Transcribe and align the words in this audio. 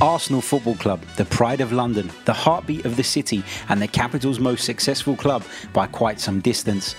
Arsenal 0.00 0.40
Football 0.40 0.76
Club, 0.76 1.00
the 1.16 1.24
pride 1.24 1.60
of 1.60 1.72
London, 1.72 2.08
the 2.24 2.32
heartbeat 2.32 2.84
of 2.84 2.96
the 2.96 3.02
city, 3.02 3.42
and 3.68 3.82
the 3.82 3.88
capital's 3.88 4.38
most 4.38 4.64
successful 4.64 5.16
club 5.16 5.42
by 5.72 5.88
quite 5.88 6.20
some 6.20 6.40
distance. 6.40 6.94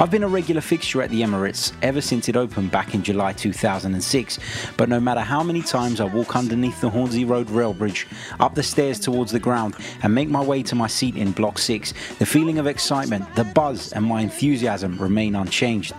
I've 0.00 0.10
been 0.10 0.22
a 0.22 0.28
regular 0.28 0.62
fixture 0.62 1.02
at 1.02 1.10
the 1.10 1.20
Emirates 1.20 1.74
ever 1.82 2.00
since 2.00 2.26
it 2.30 2.34
opened 2.34 2.70
back 2.70 2.94
in 2.94 3.02
July 3.02 3.34
2006, 3.34 4.38
but 4.78 4.88
no 4.88 4.98
matter 4.98 5.20
how 5.20 5.42
many 5.42 5.60
times 5.60 6.00
I 6.00 6.06
walk 6.06 6.34
underneath 6.34 6.80
the 6.80 6.88
Hornsey 6.88 7.26
Road 7.26 7.50
rail 7.50 7.74
bridge, 7.74 8.06
up 8.38 8.54
the 8.54 8.62
stairs 8.62 8.98
towards 8.98 9.30
the 9.30 9.38
ground, 9.38 9.76
and 10.02 10.14
make 10.14 10.30
my 10.30 10.42
way 10.42 10.62
to 10.62 10.74
my 10.74 10.86
seat 10.86 11.16
in 11.16 11.32
Block 11.32 11.58
6, 11.58 11.92
the 12.18 12.24
feeling 12.24 12.58
of 12.58 12.66
excitement, 12.66 13.26
the 13.36 13.44
buzz, 13.44 13.92
and 13.92 14.06
my 14.06 14.22
enthusiasm 14.22 14.96
remain 14.96 15.34
unchanged. 15.34 15.92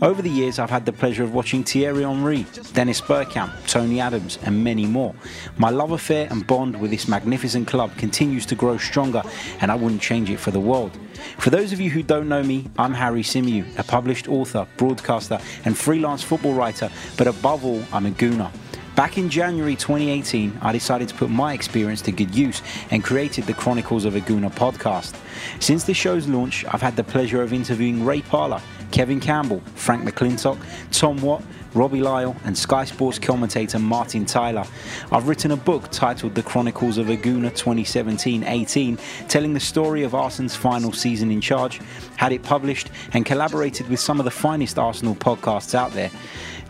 Over 0.00 0.22
the 0.22 0.30
years, 0.30 0.58
I've 0.58 0.70
had 0.70 0.86
the 0.86 0.92
pleasure 0.94 1.22
of 1.22 1.34
watching 1.34 1.62
Thierry 1.62 2.04
Henry, 2.04 2.46
Dennis 2.72 3.02
Bergkamp, 3.02 3.52
Tony 3.66 4.00
Adams, 4.00 4.38
and 4.44 4.64
many 4.64 4.86
more. 4.86 5.14
My 5.58 5.68
love 5.68 5.92
affair 5.92 6.26
and 6.30 6.46
bond 6.46 6.80
with 6.80 6.90
this 6.90 7.06
magnificent 7.06 7.68
club 7.68 7.94
continues 7.98 8.46
to 8.46 8.54
grow 8.54 8.78
stronger, 8.78 9.22
and 9.60 9.70
I 9.70 9.74
wouldn't 9.74 10.00
change 10.00 10.30
it 10.30 10.40
for 10.40 10.52
the 10.52 10.60
world. 10.60 10.98
For 11.38 11.50
those 11.50 11.72
of 11.72 11.80
you 11.80 11.90
who 11.90 12.02
don't 12.02 12.28
know 12.28 12.42
me, 12.42 12.70
I'm 12.78 12.94
Harry 12.94 13.22
Symeou, 13.42 13.78
a 13.78 13.82
published 13.82 14.28
author, 14.28 14.66
broadcaster, 14.76 15.38
and 15.64 15.76
freelance 15.76 16.22
football 16.22 16.54
writer, 16.54 16.90
but 17.16 17.26
above 17.26 17.64
all, 17.64 17.82
I'm 17.92 18.06
a 18.06 18.10
gooner. 18.10 18.50
Back 18.94 19.16
in 19.16 19.30
January 19.30 19.74
2018, 19.74 20.58
I 20.60 20.70
decided 20.70 21.08
to 21.08 21.14
put 21.14 21.30
my 21.30 21.54
experience 21.54 22.02
to 22.02 22.12
good 22.12 22.34
use 22.34 22.60
and 22.90 23.02
created 23.02 23.44
the 23.44 23.54
Chronicles 23.54 24.04
of 24.04 24.16
a 24.16 24.20
Gooner 24.20 24.52
podcast. 24.52 25.14
Since 25.60 25.84
the 25.84 25.94
show's 25.94 26.28
launch, 26.28 26.66
I've 26.66 26.82
had 26.82 26.96
the 26.96 27.04
pleasure 27.04 27.40
of 27.40 27.54
interviewing 27.54 28.04
Ray 28.04 28.20
Parlour, 28.20 28.60
Kevin 28.92 29.20
Campbell, 29.20 29.60
Frank 29.74 30.04
McLintock, 30.04 30.58
Tom 30.92 31.16
Watt, 31.22 31.42
Robbie 31.74 32.02
Lyle, 32.02 32.36
and 32.44 32.56
Sky 32.56 32.84
Sports 32.84 33.18
commentator 33.18 33.78
Martin 33.78 34.26
Tyler. 34.26 34.64
I've 35.10 35.26
written 35.26 35.50
a 35.50 35.56
book 35.56 35.90
titled 35.90 36.34
The 36.34 36.42
Chronicles 36.42 36.98
of 36.98 37.08
a 37.08 37.16
Gooner 37.16 37.54
2017 37.56 38.44
18, 38.44 38.98
telling 39.28 39.54
the 39.54 39.60
story 39.60 40.02
of 40.02 40.14
Arsenal's 40.14 40.54
final 40.54 40.92
season 40.92 41.30
in 41.30 41.40
charge, 41.40 41.80
had 42.16 42.32
it 42.32 42.42
published, 42.42 42.90
and 43.14 43.24
collaborated 43.24 43.88
with 43.88 43.98
some 43.98 44.20
of 44.20 44.24
the 44.24 44.30
finest 44.30 44.78
Arsenal 44.78 45.14
podcasts 45.14 45.74
out 45.74 45.92
there. 45.92 46.10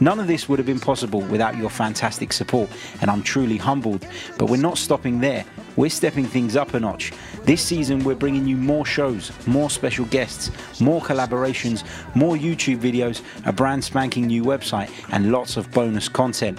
None 0.02 0.18
of 0.18 0.26
this 0.26 0.48
would 0.48 0.58
have 0.58 0.66
been 0.66 0.80
possible 0.80 1.20
without 1.20 1.56
your 1.56 1.70
fantastic 1.70 2.32
support, 2.32 2.68
and 3.00 3.08
I'm 3.08 3.22
truly 3.22 3.56
humbled. 3.56 4.04
But 4.36 4.46
we're 4.50 4.56
not 4.56 4.76
stopping 4.76 5.20
there. 5.20 5.44
We're 5.76 5.90
stepping 5.90 6.24
things 6.24 6.56
up 6.56 6.74
a 6.74 6.80
notch. 6.80 7.12
This 7.44 7.62
season, 7.62 8.02
we're 8.02 8.16
bringing 8.16 8.48
you 8.48 8.56
more 8.56 8.84
shows, 8.84 9.30
more 9.46 9.70
special 9.70 10.04
guests, 10.06 10.50
more 10.80 11.00
collaborations, 11.00 11.84
more 12.16 12.34
YouTube 12.34 12.78
videos, 12.78 13.22
a 13.46 13.52
brand 13.52 13.84
spanking 13.84 14.26
new 14.26 14.42
website, 14.42 14.90
and 15.12 15.30
lots 15.30 15.56
of 15.56 15.70
bonus 15.70 16.08
content. 16.08 16.58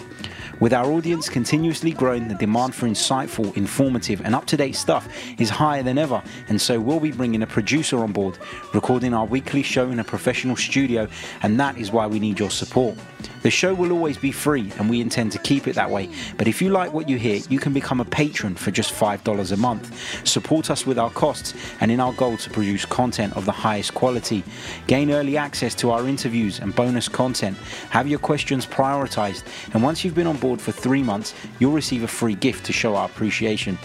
With 0.61 0.71
our 0.71 0.89
audience 0.89 1.27
continuously 1.27 1.91
growing, 1.91 2.29
the 2.29 2.35
demand 2.35 2.73
for 2.73 2.87
insightful, 2.87 3.53
informative, 3.57 4.21
and 4.21 4.33
up 4.33 4.45
to 4.45 4.55
date 4.55 4.77
stuff 4.77 5.09
is 5.37 5.49
higher 5.49 5.83
than 5.83 5.97
ever, 5.97 6.23
and 6.47 6.61
so 6.61 6.79
we'll 6.79 7.01
be 7.01 7.11
bringing 7.11 7.41
a 7.41 7.47
producer 7.47 7.97
on 7.97 8.13
board, 8.13 8.37
recording 8.73 9.13
our 9.13 9.25
weekly 9.25 9.63
show 9.63 9.89
in 9.89 9.99
a 9.99 10.03
professional 10.05 10.55
studio, 10.55 11.09
and 11.41 11.59
that 11.59 11.77
is 11.77 11.91
why 11.91 12.07
we 12.07 12.19
need 12.19 12.39
your 12.39 12.49
support. 12.49 12.95
The 13.43 13.51
show 13.51 13.73
will 13.73 13.91
always 13.91 14.17
be 14.17 14.31
free, 14.31 14.71
and 14.77 14.89
we 14.89 15.01
intend 15.01 15.33
to 15.33 15.39
keep 15.39 15.67
it 15.67 15.75
that 15.75 15.89
way. 15.89 16.09
But 16.37 16.47
if 16.47 16.61
you 16.61 16.69
like 16.69 16.93
what 16.93 17.09
you 17.09 17.17
hear, 17.17 17.41
you 17.49 17.59
can 17.59 17.73
become 17.73 17.99
a 17.99 18.05
patron 18.05 18.55
for 18.55 18.71
just 18.71 18.93
$5 18.93 19.51
a 19.51 19.57
month. 19.57 20.25
Support 20.25 20.71
us 20.71 20.85
with 20.85 20.97
our 20.97 21.09
costs 21.09 21.53
and 21.81 21.91
in 21.91 21.99
our 21.99 22.13
goal 22.13 22.37
to 22.37 22.49
produce 22.49 22.85
content 22.85 23.35
of 23.35 23.45
the 23.45 23.51
highest 23.51 23.93
quality. 23.93 24.43
Gain 24.87 25.11
early 25.11 25.35
access 25.35 25.75
to 25.75 25.91
our 25.91 26.07
interviews 26.07 26.59
and 26.59 26.73
bonus 26.73 27.09
content. 27.09 27.57
Have 27.89 28.07
your 28.07 28.19
questions 28.19 28.65
prioritized, 28.65 29.43
and 29.73 29.83
once 29.83 30.05
you've 30.05 30.15
been 30.15 30.27
on 30.27 30.37
board 30.37 30.61
for 30.61 30.71
three 30.71 31.03
months, 31.03 31.33
you'll 31.59 31.73
receive 31.73 32.03
a 32.03 32.07
free 32.07 32.35
gift 32.35 32.65
to 32.67 32.73
show 32.73 32.95
our 32.95 33.07
appreciation. 33.07 33.77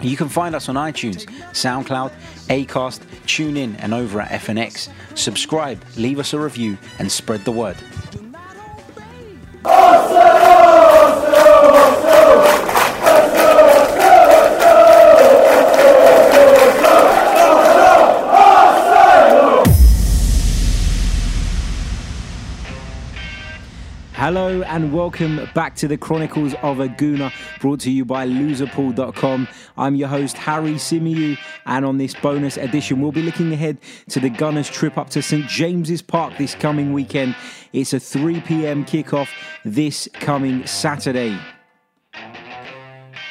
You 0.00 0.16
can 0.16 0.28
find 0.28 0.56
us 0.56 0.68
on 0.68 0.74
iTunes, 0.74 1.26
SoundCloud, 1.52 2.10
Acast, 2.48 3.02
TuneIn, 3.26 3.76
and 3.78 3.94
over 3.94 4.20
at 4.20 4.30
FNX. 4.40 4.88
Subscribe, 5.14 5.80
leave 5.96 6.18
us 6.18 6.32
a 6.32 6.40
review, 6.40 6.76
and 6.98 7.10
spread 7.10 7.44
the 7.44 7.52
word. 7.52 7.76
Hello 9.64 10.01
and 24.72 24.90
welcome 24.90 25.46
back 25.54 25.74
to 25.76 25.86
the 25.86 25.98
Chronicles 25.98 26.54
of 26.62 26.80
a 26.80 26.88
Gooner, 26.88 27.30
brought 27.60 27.80
to 27.80 27.90
you 27.90 28.06
by 28.06 28.26
loserpool.com. 28.26 29.46
I'm 29.76 29.94
your 29.96 30.08
host, 30.08 30.38
Harry 30.38 30.76
Symeou, 30.76 31.36
and 31.66 31.84
on 31.84 31.98
this 31.98 32.14
bonus 32.14 32.56
edition, 32.56 33.02
we'll 33.02 33.12
be 33.12 33.20
looking 33.20 33.52
ahead 33.52 33.76
to 34.08 34.18
the 34.18 34.30
Gunners' 34.30 34.70
trip 34.70 34.96
up 34.96 35.10
to 35.10 35.20
St 35.20 35.46
James's 35.46 36.00
Park 36.00 36.38
this 36.38 36.54
coming 36.54 36.94
weekend. 36.94 37.36
It's 37.74 37.92
a 37.92 38.00
3 38.00 38.40
pm 38.40 38.86
kickoff 38.86 39.28
this 39.62 40.08
coming 40.14 40.66
Saturday. 40.66 41.38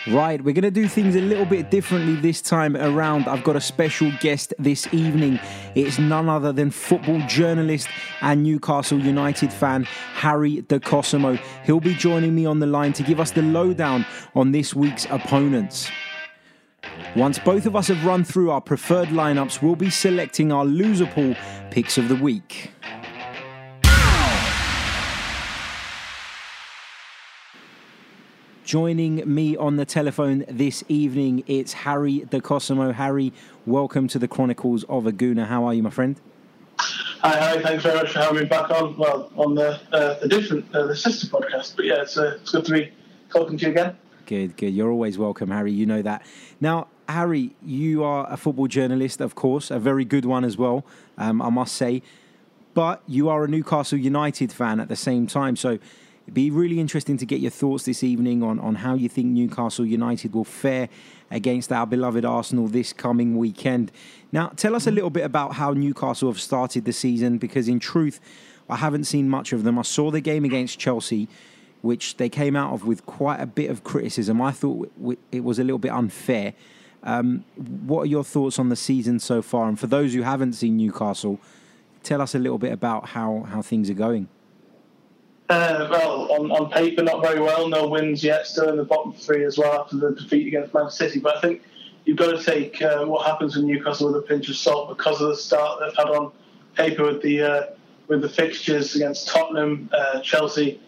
Right, 0.07 0.43
we're 0.43 0.55
going 0.55 0.63
to 0.63 0.71
do 0.71 0.87
things 0.87 1.15
a 1.15 1.21
little 1.21 1.45
bit 1.45 1.69
differently 1.69 2.15
this 2.15 2.41
time 2.41 2.75
around. 2.75 3.27
I've 3.27 3.43
got 3.43 3.55
a 3.55 3.61
special 3.61 4.11
guest 4.19 4.51
this 4.57 4.91
evening. 4.91 5.39
It's 5.75 5.99
none 5.99 6.27
other 6.27 6.51
than 6.51 6.71
football 6.71 7.21
journalist 7.27 7.87
and 8.21 8.41
Newcastle 8.41 8.99
United 8.99 9.53
fan 9.53 9.83
Harry 9.83 10.61
De 10.61 10.79
Cosemo. 10.79 11.39
He'll 11.65 11.79
be 11.79 11.93
joining 11.93 12.33
me 12.33 12.47
on 12.47 12.57
the 12.57 12.65
line 12.65 12.93
to 12.93 13.03
give 13.03 13.19
us 13.19 13.29
the 13.29 13.43
lowdown 13.43 14.03
on 14.33 14.51
this 14.51 14.73
week's 14.73 15.05
opponents. 15.05 15.91
Once 17.15 17.37
both 17.37 17.67
of 17.67 17.75
us 17.75 17.89
have 17.89 18.03
run 18.03 18.23
through 18.23 18.49
our 18.49 18.61
preferred 18.61 19.09
lineups, 19.09 19.61
we'll 19.61 19.75
be 19.75 19.91
selecting 19.91 20.51
our 20.51 20.65
loser 20.65 21.05
pool 21.05 21.35
picks 21.69 21.99
of 21.99 22.09
the 22.09 22.15
week. 22.15 22.71
Joining 28.71 29.21
me 29.25 29.57
on 29.57 29.75
the 29.75 29.83
telephone 29.83 30.45
this 30.47 30.81
evening, 30.87 31.43
it's 31.45 31.73
Harry 31.73 32.19
De 32.19 32.39
Cosemo. 32.39 32.93
Harry, 32.93 33.33
welcome 33.65 34.07
to 34.07 34.17
the 34.17 34.29
Chronicles 34.29 34.85
of 34.85 35.05
a 35.05 35.11
Gooner. 35.11 35.45
How 35.47 35.65
are 35.65 35.73
you, 35.73 35.83
my 35.83 35.89
friend? 35.89 36.15
Hi, 36.79 37.37
hi. 37.37 37.61
Thanks 37.61 37.83
very 37.83 37.97
much 37.97 38.13
for 38.13 38.19
having 38.19 38.43
me 38.43 38.45
back 38.45 38.69
on. 38.69 38.97
Well, 38.97 39.29
on 39.35 39.55
the 39.55 39.77
uh, 39.91 40.19
the 40.19 40.29
different 40.29 40.73
uh, 40.73 40.87
the 40.87 40.95
sister 40.95 41.27
podcast. 41.27 41.75
But 41.75 41.83
yeah, 41.83 42.03
it's 42.03 42.17
uh, 42.17 42.37
it's 42.41 42.51
good 42.51 42.63
to 42.63 42.71
be 42.71 42.93
talking 43.29 43.57
to 43.57 43.65
you 43.65 43.71
again. 43.71 43.97
Good, 44.25 44.55
good. 44.55 44.73
You're 44.73 44.89
always 44.89 45.17
welcome, 45.17 45.51
Harry. 45.51 45.73
You 45.73 45.85
know 45.85 46.01
that. 46.03 46.25
Now, 46.61 46.87
Harry, 47.09 47.53
you 47.61 48.05
are 48.05 48.25
a 48.31 48.37
football 48.37 48.67
journalist, 48.67 49.19
of 49.19 49.35
course, 49.35 49.69
a 49.69 49.79
very 49.79 50.05
good 50.05 50.23
one 50.23 50.45
as 50.45 50.55
well. 50.55 50.85
Um, 51.17 51.41
I 51.41 51.49
must 51.49 51.75
say, 51.75 52.03
but 52.73 53.03
you 53.05 53.27
are 53.27 53.43
a 53.43 53.49
Newcastle 53.49 53.97
United 53.97 54.53
fan 54.53 54.79
at 54.79 54.87
the 54.87 54.95
same 54.95 55.27
time. 55.27 55.57
So 55.57 55.77
It'd 56.31 56.35
be 56.35 56.49
really 56.49 56.79
interesting 56.79 57.17
to 57.17 57.25
get 57.25 57.41
your 57.41 57.51
thoughts 57.51 57.83
this 57.83 58.05
evening 58.05 58.41
on, 58.41 58.57
on 58.57 58.75
how 58.75 58.93
you 58.93 59.09
think 59.09 59.27
Newcastle 59.27 59.85
United 59.85 60.33
will 60.33 60.45
fare 60.45 60.87
against 61.29 61.73
our 61.73 61.85
beloved 61.85 62.23
Arsenal 62.23 62.69
this 62.69 62.93
coming 62.93 63.35
weekend. 63.35 63.91
Now, 64.31 64.47
tell 64.55 64.73
us 64.73 64.87
a 64.87 64.91
little 64.91 65.09
bit 65.09 65.25
about 65.25 65.55
how 65.55 65.73
Newcastle 65.73 66.31
have 66.31 66.39
started 66.39 66.85
the 66.85 66.93
season, 66.93 67.37
because 67.37 67.67
in 67.67 67.81
truth, 67.81 68.21
I 68.69 68.77
haven't 68.77 69.03
seen 69.03 69.27
much 69.27 69.51
of 69.51 69.65
them. 69.65 69.77
I 69.77 69.81
saw 69.81 70.09
the 70.09 70.21
game 70.21 70.45
against 70.45 70.79
Chelsea, 70.79 71.27
which 71.81 72.15
they 72.15 72.29
came 72.29 72.55
out 72.55 72.71
of 72.71 72.85
with 72.85 73.05
quite 73.05 73.41
a 73.41 73.45
bit 73.45 73.69
of 73.69 73.83
criticism. 73.83 74.41
I 74.41 74.53
thought 74.53 74.89
it 75.33 75.43
was 75.43 75.59
a 75.59 75.65
little 75.65 75.79
bit 75.79 75.91
unfair. 75.91 76.53
Um, 77.03 77.43
what 77.57 78.03
are 78.03 78.05
your 78.05 78.23
thoughts 78.23 78.57
on 78.57 78.69
the 78.69 78.77
season 78.77 79.19
so 79.19 79.41
far? 79.41 79.67
And 79.67 79.77
for 79.77 79.87
those 79.87 80.13
who 80.13 80.21
haven't 80.21 80.53
seen 80.53 80.77
Newcastle, 80.77 81.41
tell 82.03 82.21
us 82.21 82.33
a 82.35 82.39
little 82.39 82.57
bit 82.57 82.71
about 82.71 83.09
how, 83.09 83.47
how 83.49 83.61
things 83.61 83.89
are 83.89 83.95
going. 83.95 84.29
Uh, 85.51 85.85
well, 85.91 86.31
on, 86.31 86.49
on 86.49 86.71
paper, 86.71 87.03
not 87.03 87.21
very 87.21 87.41
well. 87.41 87.67
No 87.67 87.85
wins 87.85 88.23
yet. 88.23 88.47
Still 88.47 88.69
in 88.69 88.77
the 88.77 88.85
bottom 88.85 89.11
three 89.11 89.43
as 89.43 89.57
well 89.57 89.81
after 89.81 89.97
the 89.97 90.11
defeat 90.11 90.47
against 90.47 90.73
Man 90.73 90.89
City. 90.89 91.19
But 91.19 91.35
I 91.35 91.41
think 91.41 91.63
you've 92.05 92.15
got 92.15 92.31
to 92.31 92.41
take 92.41 92.81
uh, 92.81 93.03
what 93.03 93.25
happens 93.25 93.57
with 93.57 93.65
Newcastle 93.65 94.13
with 94.13 94.23
a 94.23 94.25
pinch 94.25 94.47
of 94.47 94.55
salt 94.55 94.95
because 94.95 95.19
of 95.19 95.27
the 95.27 95.35
start 95.35 95.81
they've 95.81 95.97
had 95.97 96.07
on 96.07 96.31
paper 96.75 97.03
with 97.03 97.21
the 97.21 97.41
uh, 97.41 97.63
with 98.07 98.21
the 98.21 98.29
fixtures 98.29 98.95
against 98.95 99.27
Tottenham, 99.27 99.89
uh, 99.91 100.21
Chelsea, 100.21 100.79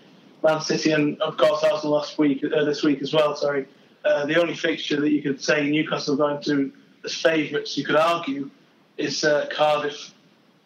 Man 0.43 0.61
City, 0.61 0.93
and 0.93 1.21
of 1.21 1.35
course 1.35 1.61
Arsenal 1.61 1.97
last 1.97 2.17
week, 2.17 2.41
uh, 2.45 2.63
this 2.63 2.83
week 2.83 3.01
as 3.01 3.13
well. 3.13 3.35
Sorry, 3.35 3.67
uh, 4.05 4.25
the 4.27 4.39
only 4.39 4.55
fixture 4.55 5.01
that 5.01 5.11
you 5.11 5.21
could 5.21 5.43
say 5.43 5.69
Newcastle 5.69 6.13
are 6.13 6.17
going 6.17 6.41
to 6.43 6.71
as 7.03 7.13
favourites, 7.13 7.77
you 7.77 7.83
could 7.83 7.97
argue, 7.97 8.49
is 8.97 9.25
Cardiff 9.51 10.13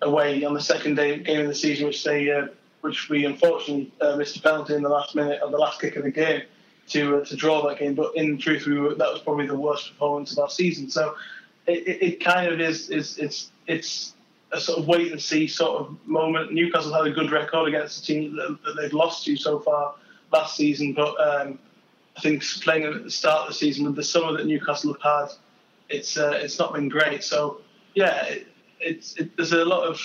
away 0.04 0.44
on 0.44 0.54
the 0.54 0.62
second 0.62 0.98
day 0.98 1.18
game 1.18 1.42
of 1.42 1.48
the 1.48 1.56
season, 1.56 1.88
which 1.88 2.04
they 2.04 2.48
which 2.82 3.10
we 3.10 3.26
unfortunately 3.26 3.92
uh, 4.02 4.16
missed 4.16 4.38
a 4.38 4.42
penalty 4.42 4.76
in 4.76 4.84
the 4.84 4.90
last 4.90 5.16
minute 5.16 5.42
of 5.42 5.52
the 5.52 5.58
last 5.58 5.82
kick 5.82 5.96
of 5.96 6.04
the 6.04 6.12
game 6.12 6.42
to 6.90 7.18
uh, 7.18 7.26
to 7.26 7.36
draw 7.36 7.68
that 7.68 7.80
game. 7.80 7.96
But 7.96 8.16
in 8.16 8.38
truth, 8.38 8.66
we 8.66 8.80
were, 8.80 8.96
that 8.96 9.12
was 9.12 9.22
probably 9.22 9.48
the 9.48 9.58
worst 9.58 9.92
performance 9.92 10.32
of 10.32 10.40
our 10.40 10.50
season. 10.50 10.90
So 10.90 11.16
it, 11.66 11.88
it, 11.88 12.02
it 12.02 12.24
kind 12.24 12.52
of 12.52 12.60
is 12.60 12.90
is 12.90 13.18
it's 13.18 13.52
it's 13.68 14.14
a 14.52 14.60
sort 14.60 14.80
of 14.80 14.88
wait 14.88 15.12
and 15.12 15.22
see 15.22 15.48
sort 15.48 15.82
of 15.82 15.98
moment. 16.06 16.54
Newcastle 16.54 16.94
had 16.94 17.06
a 17.06 17.12
good 17.12 17.32
record 17.32 17.68
against 17.68 18.00
the 18.00 18.06
team 18.06 18.36
that 18.36 18.76
they've 18.80 18.94
lost 18.94 19.26
to 19.26 19.36
so 19.36 19.60
far 19.60 19.96
last 20.32 20.56
season, 20.56 20.94
but 20.94 21.16
um, 21.20 21.60
I 22.16 22.22
think 22.22 22.44
playing 22.62 22.84
at 22.84 23.04
the 23.04 23.12
start 23.12 23.42
of 23.42 23.48
the 23.50 23.54
season 23.54 23.86
with 23.86 23.96
the 23.96 24.04
summer 24.04 24.36
that 24.38 24.46
Newcastle 24.46 24.94
have 24.94 25.02
had, 25.02 25.38
it's 25.90 26.18
uh, 26.18 26.40
it's 26.42 26.60
not 26.60 26.74
been 26.74 26.90
great. 26.90 27.24
So 27.24 27.62
yeah, 27.94 28.26
it, 28.26 28.48
it's 28.80 29.16
it, 29.18 29.36
there's 29.36 29.52
a 29.52 29.66
lot 29.66 29.84
of 29.84 30.00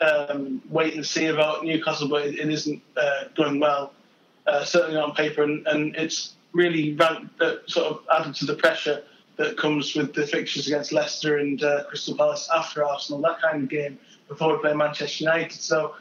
um, 0.00 0.62
wait 0.68 0.94
and 0.94 1.04
see 1.04 1.26
about 1.26 1.64
Newcastle, 1.64 2.08
but 2.08 2.26
it, 2.26 2.38
it 2.38 2.50
isn't 2.50 2.82
uh, 2.96 3.24
going 3.36 3.60
well. 3.60 3.92
Uh, 4.46 4.62
certainly 4.64 5.00
on 5.00 5.14
paper, 5.14 5.42
and, 5.42 5.66
and 5.66 5.96
it's 5.96 6.34
really 6.52 6.96
uh, 7.00 7.16
sort 7.66 7.86
of 7.86 8.00
added 8.14 8.34
to 8.34 8.44
the 8.44 8.54
pressure 8.54 9.02
that 9.36 9.56
comes 9.56 9.94
with 9.94 10.14
the 10.14 10.26
fixtures 10.26 10.66
against 10.66 10.92
Leicester 10.92 11.38
and 11.38 11.62
uh, 11.62 11.84
Crystal 11.84 12.16
Palace 12.16 12.48
after 12.54 12.84
Arsenal, 12.84 13.20
that 13.22 13.40
kind 13.40 13.62
of 13.62 13.68
game 13.68 13.98
before 14.28 14.54
we 14.54 14.60
play 14.60 14.74
Manchester 14.74 15.24
United. 15.24 15.52
So 15.52 15.94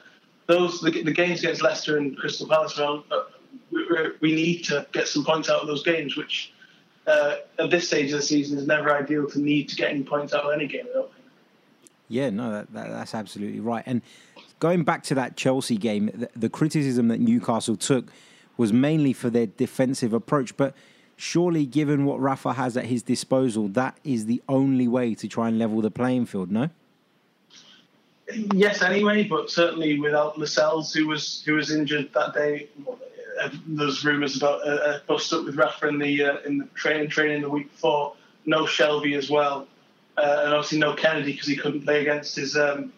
those 0.47 0.81
the, 0.81 0.91
the 0.91 1.11
games 1.11 1.39
against 1.39 1.61
Leicester 1.61 1.97
and 1.97 2.17
Crystal 2.17 2.47
Palace, 2.47 2.77
well, 2.77 3.03
uh, 3.11 3.23
we, 3.71 3.85
we, 4.21 4.35
need 4.35 4.63
to 4.65 4.85
get 4.91 5.07
some 5.07 5.25
points 5.25 5.49
out 5.49 5.61
of 5.61 5.67
those 5.67 5.83
games, 5.83 6.15
which 6.15 6.53
uh, 7.07 7.37
at 7.59 7.71
this 7.71 7.87
stage 7.87 8.11
of 8.11 8.19
the 8.19 8.25
season 8.25 8.57
is 8.57 8.67
never 8.67 8.95
ideal 8.95 9.27
to 9.29 9.39
need 9.39 9.69
to 9.69 9.75
get 9.75 9.89
any 9.89 10.03
points 10.03 10.33
out 10.33 10.43
of 10.43 10.53
any 10.53 10.67
game. 10.67 10.85
Yeah, 12.09 12.29
no, 12.29 12.51
that, 12.51 12.73
that, 12.73 12.89
that's 12.89 13.15
absolutely 13.15 13.59
right. 13.59 13.83
And 13.85 14.01
going 14.59 14.83
back 14.83 15.03
to 15.03 15.15
that 15.15 15.35
Chelsea 15.35 15.77
game, 15.77 16.11
the, 16.13 16.29
the 16.35 16.49
criticism 16.49 17.07
that 17.07 17.19
Newcastle 17.19 17.75
took 17.75 18.05
was 18.57 18.71
mainly 18.71 19.13
for 19.13 19.29
their 19.29 19.47
defensive 19.47 20.13
approach, 20.13 20.55
but 20.57 20.75
surely 21.15 21.65
given 21.65 22.05
what 22.05 22.19
Rafa 22.19 22.53
has 22.53 22.77
at 22.77 22.85
his 22.85 23.03
disposal, 23.03 23.67
that 23.69 23.97
is 24.03 24.25
the 24.25 24.41
only 24.47 24.87
way 24.87 25.15
to 25.15 25.27
try 25.27 25.47
and 25.47 25.57
level 25.57 25.81
the 25.81 25.91
playing 25.91 26.25
field, 26.25 26.51
no? 26.51 26.69
Yes, 28.53 28.81
anyway, 28.81 29.23
but 29.23 29.49
certainly 29.49 29.99
without 29.99 30.39
Lascelles, 30.39 30.93
who 30.93 31.07
was 31.07 31.43
who 31.45 31.55
was 31.55 31.71
injured 31.71 32.09
that 32.13 32.33
day. 32.33 32.69
Uh, 33.41 33.49
there's 33.67 34.05
rumours 34.05 34.37
about 34.37 34.65
a, 34.65 35.01
bust 35.07 35.33
up 35.33 35.43
with 35.43 35.55
Rafa 35.55 35.87
in 35.87 35.99
the 35.99 36.23
uh, 36.23 36.37
in 36.45 36.59
the 36.59 36.65
training 36.73 37.09
training 37.09 37.41
the 37.41 37.49
week 37.49 37.71
before. 37.71 38.13
No 38.45 38.63
Shelvey 38.63 39.17
as 39.17 39.29
well, 39.29 39.67
uh, 40.17 40.41
and 40.45 40.53
obviously 40.53 40.79
no 40.79 40.93
Kennedy 40.93 41.33
because 41.33 41.47
he 41.47 41.55
couldn't 41.55 41.83
play 41.83 42.01
against 42.01 42.35
his 42.35 42.55
um, 42.55 42.93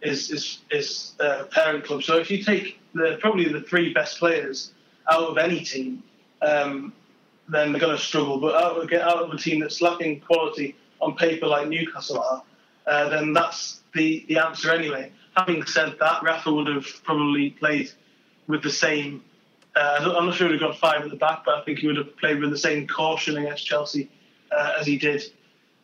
his 0.00 0.28
his, 0.28 0.58
his 0.70 1.12
uh, 1.20 1.44
parent 1.50 1.84
club. 1.84 2.02
So 2.02 2.18
if 2.18 2.30
you 2.30 2.42
take 2.42 2.78
the 2.94 3.18
probably 3.20 3.48
the 3.48 3.62
three 3.62 3.92
best 3.92 4.18
players 4.18 4.72
out 5.10 5.24
of 5.24 5.38
any 5.38 5.60
team, 5.60 6.02
um, 6.42 6.92
then 7.48 7.72
they're 7.72 7.80
going 7.80 7.96
to 7.96 8.02
struggle. 8.02 8.38
But 8.38 8.54
out 8.54 8.76
of, 8.76 8.88
get 8.88 9.02
out 9.02 9.22
of 9.22 9.32
a 9.32 9.36
team 9.36 9.60
that's 9.60 9.80
lacking 9.82 10.20
quality 10.20 10.76
on 11.00 11.16
paper 11.16 11.46
like 11.46 11.68
Newcastle 11.68 12.20
are, 12.20 12.42
uh, 12.86 13.08
then 13.08 13.32
that's 13.32 13.80
the, 13.94 14.24
the 14.28 14.38
answer 14.38 14.70
anyway. 14.70 15.12
Having 15.36 15.64
said 15.66 15.96
that, 16.00 16.22
Rafa 16.22 16.52
would 16.52 16.66
have 16.66 16.86
probably 17.04 17.50
played 17.50 17.90
with 18.46 18.62
the 18.62 18.70
same. 18.70 19.22
Uh, 19.74 20.14
I'm 20.18 20.26
not 20.26 20.34
sure 20.34 20.48
he 20.48 20.52
would 20.52 20.62
have 20.62 20.72
got 20.72 20.78
five 20.78 21.02
at 21.02 21.10
the 21.10 21.16
back, 21.16 21.44
but 21.44 21.54
I 21.54 21.64
think 21.64 21.78
he 21.78 21.86
would 21.86 21.96
have 21.96 22.16
played 22.16 22.40
with 22.40 22.50
the 22.50 22.58
same 22.58 22.86
caution 22.86 23.36
against 23.36 23.64
Chelsea 23.64 24.10
uh, 24.50 24.74
as 24.78 24.86
he 24.86 24.98
did 24.98 25.22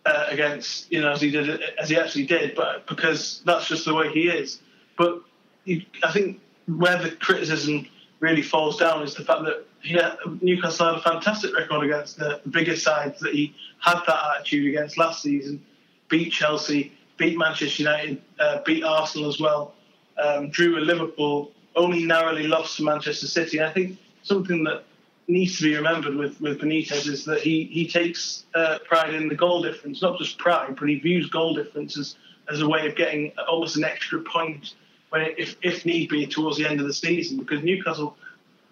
uh, 0.06 0.26
against, 0.28 0.90
you 0.90 1.00
know, 1.00 1.10
as 1.10 1.20
he 1.20 1.30
did 1.30 1.60
as 1.78 1.88
he 1.90 1.96
actually 1.96 2.26
did. 2.26 2.54
But 2.54 2.86
because 2.86 3.42
that's 3.44 3.68
just 3.68 3.84
the 3.84 3.94
way 3.94 4.10
he 4.12 4.28
is. 4.28 4.60
But 4.96 5.20
he, 5.64 5.86
I 6.02 6.12
think 6.12 6.40
where 6.66 7.00
the 7.02 7.10
criticism 7.10 7.86
really 8.20 8.42
falls 8.42 8.76
down 8.76 9.02
is 9.02 9.14
the 9.14 9.24
fact 9.24 9.42
that 9.44 9.66
yeah, 9.84 10.16
Newcastle 10.40 10.86
had 10.86 10.96
a 10.96 11.00
fantastic 11.00 11.54
record 11.54 11.84
against 11.84 12.18
the, 12.18 12.40
biggest 12.50 12.82
sides 12.82 13.20
that 13.20 13.34
he 13.34 13.54
had 13.80 14.00
that 14.06 14.36
attitude 14.36 14.68
against 14.68 14.98
last 14.98 15.22
season. 15.22 15.64
Beat 16.08 16.32
Chelsea, 16.32 16.92
beat 17.16 17.36
Manchester 17.36 17.82
United, 17.82 18.22
uh, 18.40 18.60
beat 18.64 18.82
Arsenal 18.82 19.28
as 19.28 19.38
well. 19.38 19.74
Um, 20.18 20.50
drew 20.50 20.74
with 20.74 20.84
Liverpool, 20.84 21.52
only 21.74 22.04
narrowly 22.04 22.46
lost 22.46 22.76
to 22.78 22.84
Manchester 22.84 23.26
City. 23.26 23.62
I 23.62 23.70
think 23.70 23.98
something 24.22 24.64
that 24.64 24.84
needs 25.28 25.58
to 25.58 25.64
be 25.64 25.76
remembered 25.76 26.14
with, 26.14 26.40
with 26.40 26.60
Benitez 26.60 27.08
is 27.08 27.24
that 27.24 27.40
he 27.40 27.64
he 27.64 27.88
takes 27.88 28.44
uh, 28.54 28.78
pride 28.86 29.14
in 29.14 29.28
the 29.28 29.34
goal 29.34 29.62
difference, 29.62 30.02
not 30.02 30.18
just 30.18 30.38
pride, 30.38 30.76
but 30.78 30.88
he 30.88 30.98
views 30.98 31.28
goal 31.28 31.54
difference 31.54 31.98
as, 31.98 32.16
as 32.50 32.60
a 32.60 32.68
way 32.68 32.86
of 32.86 32.96
getting 32.96 33.32
almost 33.48 33.76
an 33.76 33.84
extra 33.84 34.20
point 34.20 34.74
when 35.10 35.22
it, 35.22 35.34
if 35.38 35.56
if 35.62 35.84
need 35.84 36.08
be 36.08 36.26
towards 36.26 36.56
the 36.56 36.66
end 36.68 36.80
of 36.80 36.86
the 36.86 36.94
season. 36.94 37.38
Because 37.38 37.62
Newcastle, 37.62 38.16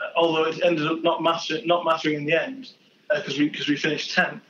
uh, 0.01 0.05
although 0.17 0.45
it 0.45 0.62
ended 0.65 0.87
up 0.87 1.03
not 1.03 1.23
mattering 1.23 1.67
not 1.67 1.85
mattering 1.85 2.17
in 2.17 2.25
the 2.25 2.41
end 2.41 2.71
because 3.15 3.35
uh, 3.35 3.39
we 3.41 3.49
because 3.49 3.69
we 3.69 3.77
finished 3.77 4.15
tenth, 4.15 4.43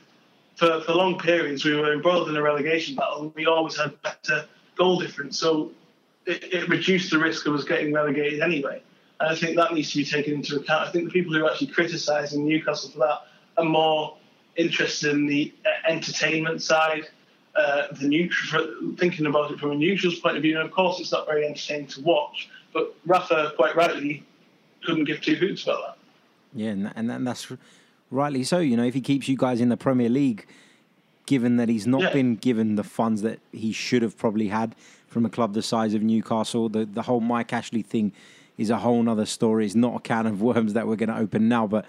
for, 0.55 0.81
for 0.81 0.93
long 0.93 1.17
periods 1.17 1.65
we 1.65 1.75
were 1.75 1.93
embroiled 1.93 2.29
in 2.29 2.37
a 2.37 2.41
relegation 2.41 2.95
battle 2.95 3.23
and 3.23 3.35
we 3.35 3.45
always 3.45 3.77
had 3.77 4.01
better 4.01 4.45
goal 4.77 4.99
difference. 4.99 5.37
So 5.37 5.71
it, 6.25 6.43
it, 6.53 6.69
reduced 6.69 7.11
the 7.11 7.19
risk 7.19 7.45
of 7.45 7.53
us 7.53 7.63
getting 7.63 7.93
relegated 7.93 8.41
anyway. 8.41 8.81
And 9.19 9.29
I 9.29 9.35
think 9.35 9.55
that 9.55 9.73
needs 9.73 9.91
to 9.91 9.97
be 9.97 10.05
taken 10.05 10.33
into 10.33 10.57
account. 10.57 10.87
I 10.87 10.91
think 10.91 11.05
the 11.05 11.11
people 11.11 11.33
who 11.33 11.45
are 11.45 11.51
actually 11.51 11.67
criticising 11.67 12.45
Newcastle 12.45 12.91
for 12.91 12.99
that 12.99 13.21
are 13.57 13.63
more 13.63 14.17
interested 14.55 15.11
in 15.13 15.25
the 15.25 15.53
entertainment 15.87 16.61
side, 16.61 17.07
uh, 17.55 17.87
the 17.93 18.07
neutral, 18.07 18.67
thinking 18.97 19.25
about 19.25 19.51
it 19.51 19.59
from 19.59 19.71
a 19.71 19.75
neutral's 19.75 20.19
point 20.19 20.35
of 20.35 20.43
view. 20.43 20.59
And 20.59 20.67
of 20.67 20.73
course, 20.73 20.99
it's 20.99 21.11
not 21.11 21.25
very 21.27 21.45
entertaining 21.45 21.87
to 21.87 22.01
watch. 22.01 22.49
But 22.73 22.93
Rafa, 23.05 23.53
quite 23.55 23.75
rightly, 23.75 24.23
couldn't 24.83 25.05
give 25.05 25.21
two 25.21 25.35
hoots 25.35 25.63
about 25.63 25.81
that. 25.87 25.97
Yeah, 26.53 26.69
and, 26.69 26.91
and 26.95 27.27
that's 27.27 27.51
rightly 28.11 28.43
so. 28.43 28.59
You 28.59 28.75
know, 28.75 28.83
if 28.83 28.93
he 28.93 29.01
keeps 29.01 29.27
you 29.27 29.37
guys 29.37 29.61
in 29.61 29.69
the 29.69 29.77
Premier 29.77 30.09
League, 30.09 30.45
given 31.25 31.57
that 31.57 31.69
he's 31.69 31.87
not 31.87 32.01
yeah. 32.01 32.13
been 32.13 32.35
given 32.35 32.75
the 32.75 32.83
funds 32.83 33.21
that 33.21 33.39
he 33.51 33.71
should 33.71 34.01
have 34.01 34.17
probably 34.17 34.49
had 34.49 34.75
from 35.07 35.25
a 35.25 35.29
club 35.29 35.53
the 35.53 35.61
size 35.61 35.93
of 35.93 36.01
Newcastle, 36.01 36.69
the 36.69 36.85
the 36.85 37.03
whole 37.03 37.21
Mike 37.21 37.53
Ashley 37.53 37.81
thing 37.81 38.11
is 38.57 38.69
a 38.69 38.77
whole 38.77 39.07
other 39.09 39.25
story. 39.25 39.65
It's 39.65 39.75
not 39.75 39.95
a 39.95 39.99
can 39.99 40.25
of 40.27 40.41
worms 40.41 40.73
that 40.73 40.87
we're 40.87 40.95
going 40.95 41.09
to 41.09 41.17
open 41.17 41.47
now, 41.47 41.67
but 41.67 41.85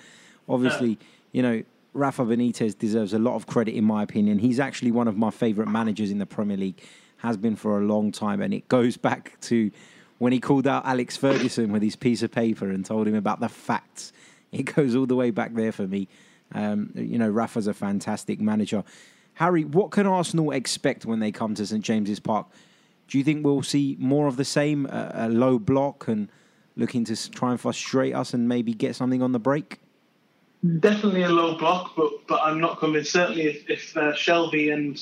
obviously, 0.48 0.98
you 1.32 1.42
know. 1.42 1.62
Rafa 1.94 2.26
Benitez 2.26 2.76
deserves 2.76 3.14
a 3.14 3.18
lot 3.18 3.36
of 3.36 3.46
credit, 3.46 3.74
in 3.74 3.82
my 3.82 4.02
opinion. 4.02 4.38
He's 4.38 4.60
actually 4.60 4.90
one 4.90 5.08
of 5.08 5.16
my 5.16 5.30
favourite 5.30 5.70
managers 5.70 6.10
in 6.10 6.18
the 6.18 6.26
Premier 6.26 6.58
League, 6.58 6.78
has 7.18 7.38
been 7.38 7.56
for 7.56 7.78
a 7.78 7.82
long 7.82 8.12
time, 8.12 8.42
and 8.42 8.52
it 8.52 8.68
goes 8.68 8.98
back 8.98 9.40
to 9.40 9.70
when 10.18 10.30
he 10.30 10.38
called 10.38 10.66
out 10.66 10.84
Alex 10.84 11.16
Ferguson 11.16 11.72
with 11.72 11.80
his 11.80 11.96
piece 11.96 12.22
of 12.22 12.30
paper 12.30 12.68
and 12.68 12.84
told 12.84 13.08
him 13.08 13.14
about 13.14 13.40
the 13.40 13.48
facts 13.48 14.12
it 14.52 14.64
goes 14.64 14.94
all 14.94 15.06
the 15.06 15.16
way 15.16 15.30
back 15.30 15.54
there 15.54 15.72
for 15.72 15.86
me. 15.86 16.08
Um, 16.52 16.90
you 16.94 17.18
know, 17.18 17.28
Rafa's 17.28 17.66
a 17.66 17.74
fantastic 17.74 18.40
manager. 18.40 18.84
Harry, 19.34 19.64
what 19.64 19.90
can 19.90 20.06
Arsenal 20.06 20.52
expect 20.52 21.04
when 21.04 21.20
they 21.20 21.32
come 21.32 21.54
to 21.54 21.66
St 21.66 21.82
James's 21.82 22.20
Park? 22.20 22.46
Do 23.08 23.18
you 23.18 23.24
think 23.24 23.44
we'll 23.44 23.62
see 23.62 23.96
more 23.98 24.26
of 24.26 24.36
the 24.36 24.44
same, 24.44 24.86
a, 24.86 25.12
a 25.14 25.28
low 25.28 25.58
block 25.58 26.08
and 26.08 26.28
looking 26.76 27.04
to 27.04 27.30
try 27.30 27.50
and 27.50 27.60
frustrate 27.60 28.14
us 28.14 28.34
and 28.34 28.48
maybe 28.48 28.74
get 28.74 28.94
something 28.94 29.22
on 29.22 29.32
the 29.32 29.38
break? 29.38 29.80
Definitely 30.80 31.22
a 31.22 31.28
low 31.28 31.56
block, 31.56 31.92
but 31.96 32.26
but 32.26 32.40
I'm 32.42 32.60
not 32.60 32.78
convinced. 32.78 33.12
Certainly, 33.12 33.42
if, 33.42 33.70
if 33.70 33.96
uh, 33.96 34.12
Shelvey 34.12 34.72
and 34.72 35.00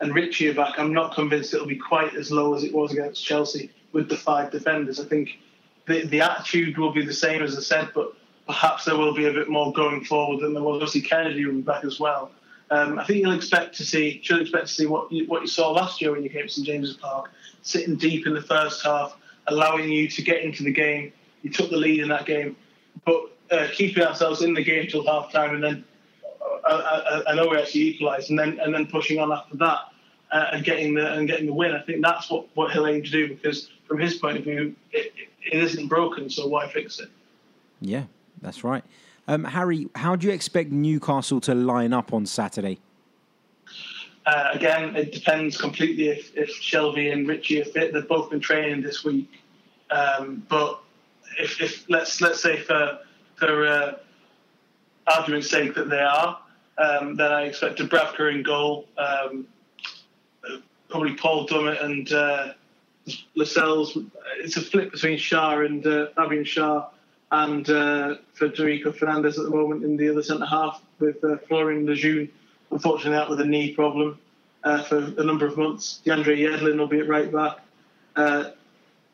and 0.00 0.14
Ritchie 0.14 0.48
are 0.48 0.54
back, 0.54 0.78
I'm 0.78 0.92
not 0.92 1.14
convinced 1.14 1.52
it'll 1.54 1.66
be 1.66 1.76
quite 1.76 2.14
as 2.14 2.30
low 2.30 2.54
as 2.54 2.64
it 2.64 2.72
was 2.72 2.92
against 2.92 3.24
Chelsea 3.24 3.70
with 3.92 4.08
the 4.08 4.16
five 4.16 4.50
defenders. 4.50 5.00
I 5.00 5.04
think 5.04 5.38
the 5.86 6.04
the 6.06 6.20
attitude 6.20 6.78
will 6.78 6.92
be 6.92 7.04
the 7.04 7.12
same 7.12 7.42
as 7.42 7.56
I 7.56 7.60
said, 7.60 7.90
but 7.94 8.14
perhaps 8.46 8.84
there 8.84 8.96
will 8.96 9.14
be 9.14 9.26
a 9.26 9.32
bit 9.32 9.48
more 9.48 9.72
going 9.72 10.04
forward 10.04 10.42
than 10.42 10.54
there 10.54 10.62
was. 10.62 10.76
Obviously, 10.76 11.02
Kennedy 11.02 11.44
will 11.46 11.54
be 11.54 11.62
back 11.62 11.84
as 11.84 11.98
well. 11.98 12.30
Um, 12.70 12.98
I 12.98 13.04
think 13.04 13.20
you'll 13.20 13.34
expect 13.34 13.76
to 13.76 13.84
see, 13.84 14.20
should 14.22 14.40
expect 14.40 14.68
to 14.68 14.72
see 14.72 14.86
what 14.86 15.10
you, 15.10 15.26
what 15.26 15.42
you 15.42 15.48
saw 15.48 15.72
last 15.72 16.00
year 16.00 16.12
when 16.12 16.22
you 16.22 16.30
came 16.30 16.46
to 16.46 16.48
St 16.48 16.66
James's 16.66 16.96
Park, 16.96 17.30
sitting 17.62 17.96
deep 17.96 18.26
in 18.26 18.34
the 18.34 18.42
first 18.42 18.84
half, 18.84 19.16
allowing 19.50 19.90
you 19.90 20.08
to 20.08 20.22
get 20.22 20.42
into 20.42 20.62
the 20.62 20.72
game. 20.72 21.12
You 21.42 21.50
took 21.50 21.70
the 21.70 21.76
lead 21.76 22.00
in 22.00 22.08
that 22.08 22.26
game, 22.26 22.56
but 23.04 23.36
uh, 23.50 23.68
keeping 23.72 24.02
ourselves 24.02 24.42
in 24.42 24.54
the 24.54 24.62
game 24.62 24.86
till 24.88 25.04
half 25.04 25.32
time, 25.32 25.54
and 25.54 25.64
then 25.64 25.84
uh, 26.64 27.22
I, 27.26 27.32
I, 27.32 27.34
know 27.34 27.48
we 27.48 27.56
actually 27.56 27.82
equalised, 27.82 28.30
and 28.30 28.38
then 28.38 28.58
and 28.60 28.74
then 28.74 28.86
pushing 28.86 29.18
on 29.18 29.32
after 29.32 29.56
that 29.56 29.78
uh, 30.32 30.46
and 30.52 30.64
getting 30.64 30.94
the 30.94 31.12
and 31.12 31.26
getting 31.26 31.46
the 31.46 31.52
win. 31.52 31.72
I 31.72 31.80
think 31.80 32.02
that's 32.02 32.30
what, 32.30 32.46
what 32.54 32.72
he'll 32.72 32.86
aim 32.86 33.02
to 33.02 33.10
do 33.10 33.28
because 33.28 33.70
from 33.86 33.98
his 33.98 34.14
point 34.14 34.38
of 34.38 34.44
view, 34.44 34.74
it, 34.92 35.12
it 35.42 35.62
isn't 35.62 35.88
broken, 35.88 36.30
so 36.30 36.46
why 36.46 36.68
fix 36.68 37.00
it? 37.00 37.08
Yeah, 37.80 38.04
that's 38.40 38.62
right. 38.62 38.84
Um, 39.26 39.44
Harry, 39.44 39.88
how 39.94 40.16
do 40.16 40.26
you 40.26 40.32
expect 40.32 40.70
Newcastle 40.70 41.40
to 41.42 41.54
line 41.54 41.92
up 41.92 42.12
on 42.12 42.26
Saturday? 42.26 42.78
Uh, 44.26 44.50
again, 44.52 44.94
it 44.96 45.12
depends 45.12 45.56
completely 45.56 46.08
if, 46.08 46.36
if 46.36 46.50
Shelvey 46.60 47.12
and 47.12 47.26
Ritchie 47.26 47.62
are 47.62 47.64
fit. 47.64 47.92
They've 47.92 48.06
both 48.06 48.30
been 48.30 48.40
training 48.40 48.82
this 48.82 49.02
week, 49.02 49.39
um, 49.90 50.44
but 50.48 50.80
if, 51.38 51.60
if, 51.60 51.88
let's 51.88 52.20
let's 52.20 52.40
say 52.40 52.58
for 52.58 52.98
for 53.36 53.66
uh, 53.66 53.92
argument's 55.06 55.50
sake 55.50 55.74
that 55.74 55.88
they 55.88 56.00
are, 56.00 56.38
um, 56.78 57.16
then 57.16 57.32
I 57.32 57.42
expect 57.42 57.78
Dubravka 57.78 58.32
in 58.32 58.42
goal, 58.42 58.86
um, 58.98 59.46
probably 60.88 61.14
Paul 61.14 61.46
Dummett 61.46 61.82
and 61.84 62.12
uh, 62.12 62.52
Lascelles. 63.34 63.96
It's 64.38 64.56
a 64.56 64.60
flip 64.60 64.92
between 64.92 65.18
Schär 65.18 65.66
and 65.66 65.86
uh, 65.86 66.06
Fabian 66.16 66.44
Schär 66.44 66.86
and 67.32 67.68
uh, 67.70 68.16
Federico 68.34 68.92
Fernandez 68.92 69.38
at 69.38 69.44
the 69.44 69.50
moment 69.50 69.84
in 69.84 69.96
the 69.96 70.08
other 70.10 70.22
centre 70.22 70.46
half 70.46 70.82
with 70.98 71.22
uh, 71.24 71.36
Florian 71.48 71.86
Lejeune, 71.86 72.28
unfortunately 72.70 73.16
out 73.16 73.30
with 73.30 73.40
a 73.40 73.44
knee 73.44 73.72
problem 73.74 74.18
uh, 74.64 74.82
for 74.82 74.98
a 74.98 75.24
number 75.24 75.46
of 75.46 75.56
months. 75.56 76.00
DeAndre 76.04 76.38
Yedlin 76.38 76.78
will 76.78 76.86
be 76.86 77.00
at 77.00 77.08
right 77.08 77.32
back. 77.32 77.58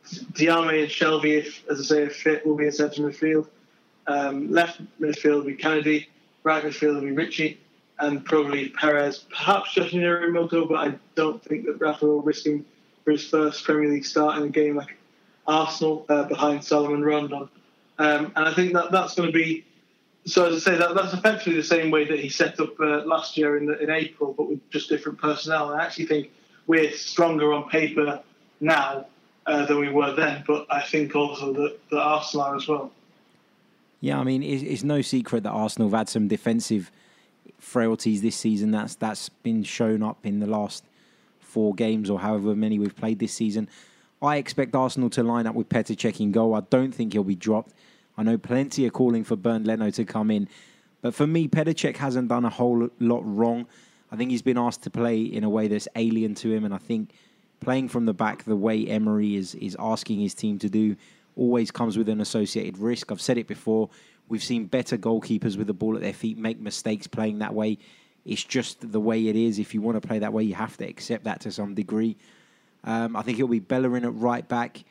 Diame 0.06 0.82
and 0.82 0.90
Shelvey, 0.90 1.46
as 1.70 1.80
I 1.80 1.82
say, 1.82 2.02
if 2.04 2.16
fit, 2.16 2.46
will 2.46 2.56
be 2.56 2.66
in 2.66 2.72
centre 2.72 3.02
midfield. 3.02 3.48
Um, 4.06 4.50
left 4.50 4.80
midfield 5.00 5.34
will 5.36 5.42
be 5.42 5.54
Kennedy. 5.54 6.08
right 6.44 6.62
midfield 6.62 6.94
will 6.94 7.00
be 7.02 7.12
Ritchie 7.12 7.58
and 7.98 8.24
probably 8.24 8.68
Perez, 8.70 9.24
perhaps 9.30 9.74
Yoshinori 9.74 10.30
Muto, 10.30 10.68
but 10.68 10.76
I 10.76 10.94
don't 11.14 11.42
think 11.42 11.64
that 11.66 11.80
Rafa 11.80 12.06
will 12.06 12.22
risk 12.22 12.46
him 12.46 12.64
for 13.04 13.12
his 13.12 13.26
first 13.26 13.64
Premier 13.64 13.90
League 13.90 14.04
start 14.04 14.36
in 14.36 14.44
a 14.44 14.48
game 14.48 14.76
like 14.76 14.96
Arsenal 15.46 16.04
uh, 16.08 16.24
behind 16.24 16.62
Salomon 16.62 17.02
Rondon. 17.02 17.48
Um, 17.98 18.32
and 18.36 18.48
I 18.48 18.52
think 18.52 18.74
that 18.74 18.92
that's 18.92 19.14
going 19.14 19.28
to 19.28 19.32
be, 19.32 19.64
so 20.26 20.46
as 20.46 20.56
I 20.56 20.72
say, 20.72 20.78
that, 20.78 20.94
that's 20.94 21.14
effectively 21.14 21.54
the 21.54 21.62
same 21.62 21.90
way 21.90 22.04
that 22.04 22.20
he 22.20 22.28
set 22.28 22.60
up 22.60 22.78
uh, 22.78 23.04
last 23.06 23.38
year 23.38 23.56
in, 23.56 23.64
the, 23.64 23.78
in 23.78 23.90
April, 23.90 24.34
but 24.34 24.48
with 24.48 24.70
just 24.70 24.90
different 24.90 25.18
personnel. 25.18 25.70
And 25.70 25.80
I 25.80 25.84
actually 25.84 26.06
think 26.06 26.30
we're 26.66 26.92
stronger 26.92 27.54
on 27.54 27.70
paper 27.70 28.20
now 28.60 29.06
uh, 29.46 29.64
than 29.66 29.78
we 29.78 29.88
were 29.88 30.12
then, 30.14 30.44
but 30.46 30.66
I 30.70 30.82
think 30.82 31.14
also 31.14 31.52
that, 31.52 31.78
that 31.90 32.00
Arsenal 32.00 32.56
as 32.56 32.66
well. 32.66 32.90
Yeah, 34.00 34.18
I 34.18 34.24
mean, 34.24 34.42
it's, 34.42 34.62
it's 34.62 34.82
no 34.82 35.02
secret 35.02 35.42
that 35.44 35.50
Arsenal 35.50 35.88
have 35.88 35.98
had 35.98 36.08
some 36.08 36.28
defensive 36.28 36.90
frailties 37.58 38.22
this 38.22 38.36
season. 38.36 38.70
That's 38.70 38.94
that's 38.96 39.28
been 39.28 39.62
shown 39.62 40.02
up 40.02 40.18
in 40.24 40.40
the 40.40 40.46
last 40.46 40.84
four 41.40 41.74
games 41.74 42.10
or 42.10 42.20
however 42.20 42.54
many 42.54 42.78
we've 42.78 42.96
played 42.96 43.18
this 43.18 43.32
season. 43.32 43.68
I 44.20 44.36
expect 44.36 44.74
Arsenal 44.74 45.10
to 45.10 45.22
line 45.22 45.46
up 45.46 45.54
with 45.54 45.68
Petr 45.68 45.96
Cech 45.96 46.20
in 46.20 46.32
goal. 46.32 46.54
I 46.54 46.60
don't 46.60 46.92
think 46.92 47.12
he'll 47.12 47.24
be 47.24 47.34
dropped. 47.34 47.72
I 48.18 48.22
know 48.22 48.38
plenty 48.38 48.86
are 48.86 48.90
calling 48.90 49.24
for 49.24 49.36
Bernd 49.36 49.66
Leno 49.66 49.90
to 49.90 50.04
come 50.04 50.30
in. 50.30 50.48
But 51.02 51.14
for 51.14 51.26
me, 51.26 51.48
Petr 51.48 51.74
Cech 51.74 51.96
hasn't 51.96 52.28
done 52.28 52.44
a 52.44 52.50
whole 52.50 52.88
lot 52.98 53.22
wrong. 53.24 53.66
I 54.10 54.16
think 54.16 54.30
he's 54.30 54.42
been 54.42 54.58
asked 54.58 54.82
to 54.84 54.90
play 54.90 55.20
in 55.20 55.44
a 55.44 55.50
way 55.50 55.68
that's 55.68 55.88
alien 55.96 56.34
to 56.36 56.52
him. 56.52 56.64
And 56.64 56.72
I 56.72 56.78
think 56.78 57.10
playing 57.60 57.88
from 57.88 58.06
the 58.06 58.14
back 58.14 58.44
the 58.44 58.56
way 58.56 58.86
Emery 58.86 59.36
is, 59.36 59.54
is 59.56 59.76
asking 59.78 60.20
his 60.20 60.34
team 60.34 60.58
to 60.58 60.68
do 60.68 60.96
always 61.36 61.70
comes 61.70 61.98
with 61.98 62.08
an 62.08 62.20
associated 62.20 62.78
risk. 62.78 63.12
I've 63.12 63.20
said 63.20 63.38
it 63.38 63.46
before. 63.46 63.90
We've 64.28 64.42
seen 64.42 64.66
better 64.66 64.96
goalkeepers 64.96 65.56
with 65.56 65.66
the 65.66 65.74
ball 65.74 65.94
at 65.94 66.02
their 66.02 66.12
feet 66.12 66.38
make 66.38 66.58
mistakes 66.58 67.06
playing 67.06 67.38
that 67.38 67.54
way. 67.54 67.78
It's 68.24 68.42
just 68.42 68.90
the 68.90 69.00
way 69.00 69.28
it 69.28 69.36
is. 69.36 69.58
If 69.58 69.74
you 69.74 69.80
want 69.80 70.00
to 70.00 70.06
play 70.06 70.18
that 70.18 70.32
way, 70.32 70.42
you 70.42 70.54
have 70.54 70.76
to 70.78 70.88
accept 70.88 71.24
that 71.24 71.40
to 71.42 71.52
some 71.52 71.74
degree. 71.74 72.16
Um, 72.82 73.14
I 73.14 73.22
think 73.22 73.38
it'll 73.38 73.48
be 73.48 73.60
Bellerin 73.60 74.04
at 74.04 74.14
right 74.14 74.46
back, 74.46 74.82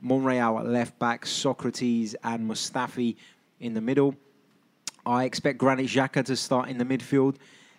Monreal 0.00 0.58
at 0.58 0.66
left 0.66 0.98
back, 0.98 1.24
Sokratis 1.24 2.14
and 2.24 2.48
Mustafi 2.48 3.16
in 3.60 3.74
the 3.74 3.80
middle. 3.80 4.14
I 5.04 5.24
expect 5.24 5.58
Granit 5.58 5.86
Xhaka 5.86 6.24
to 6.26 6.36
start 6.36 6.68
in 6.68 6.78
the 6.78 6.84
midfield. 6.84 7.36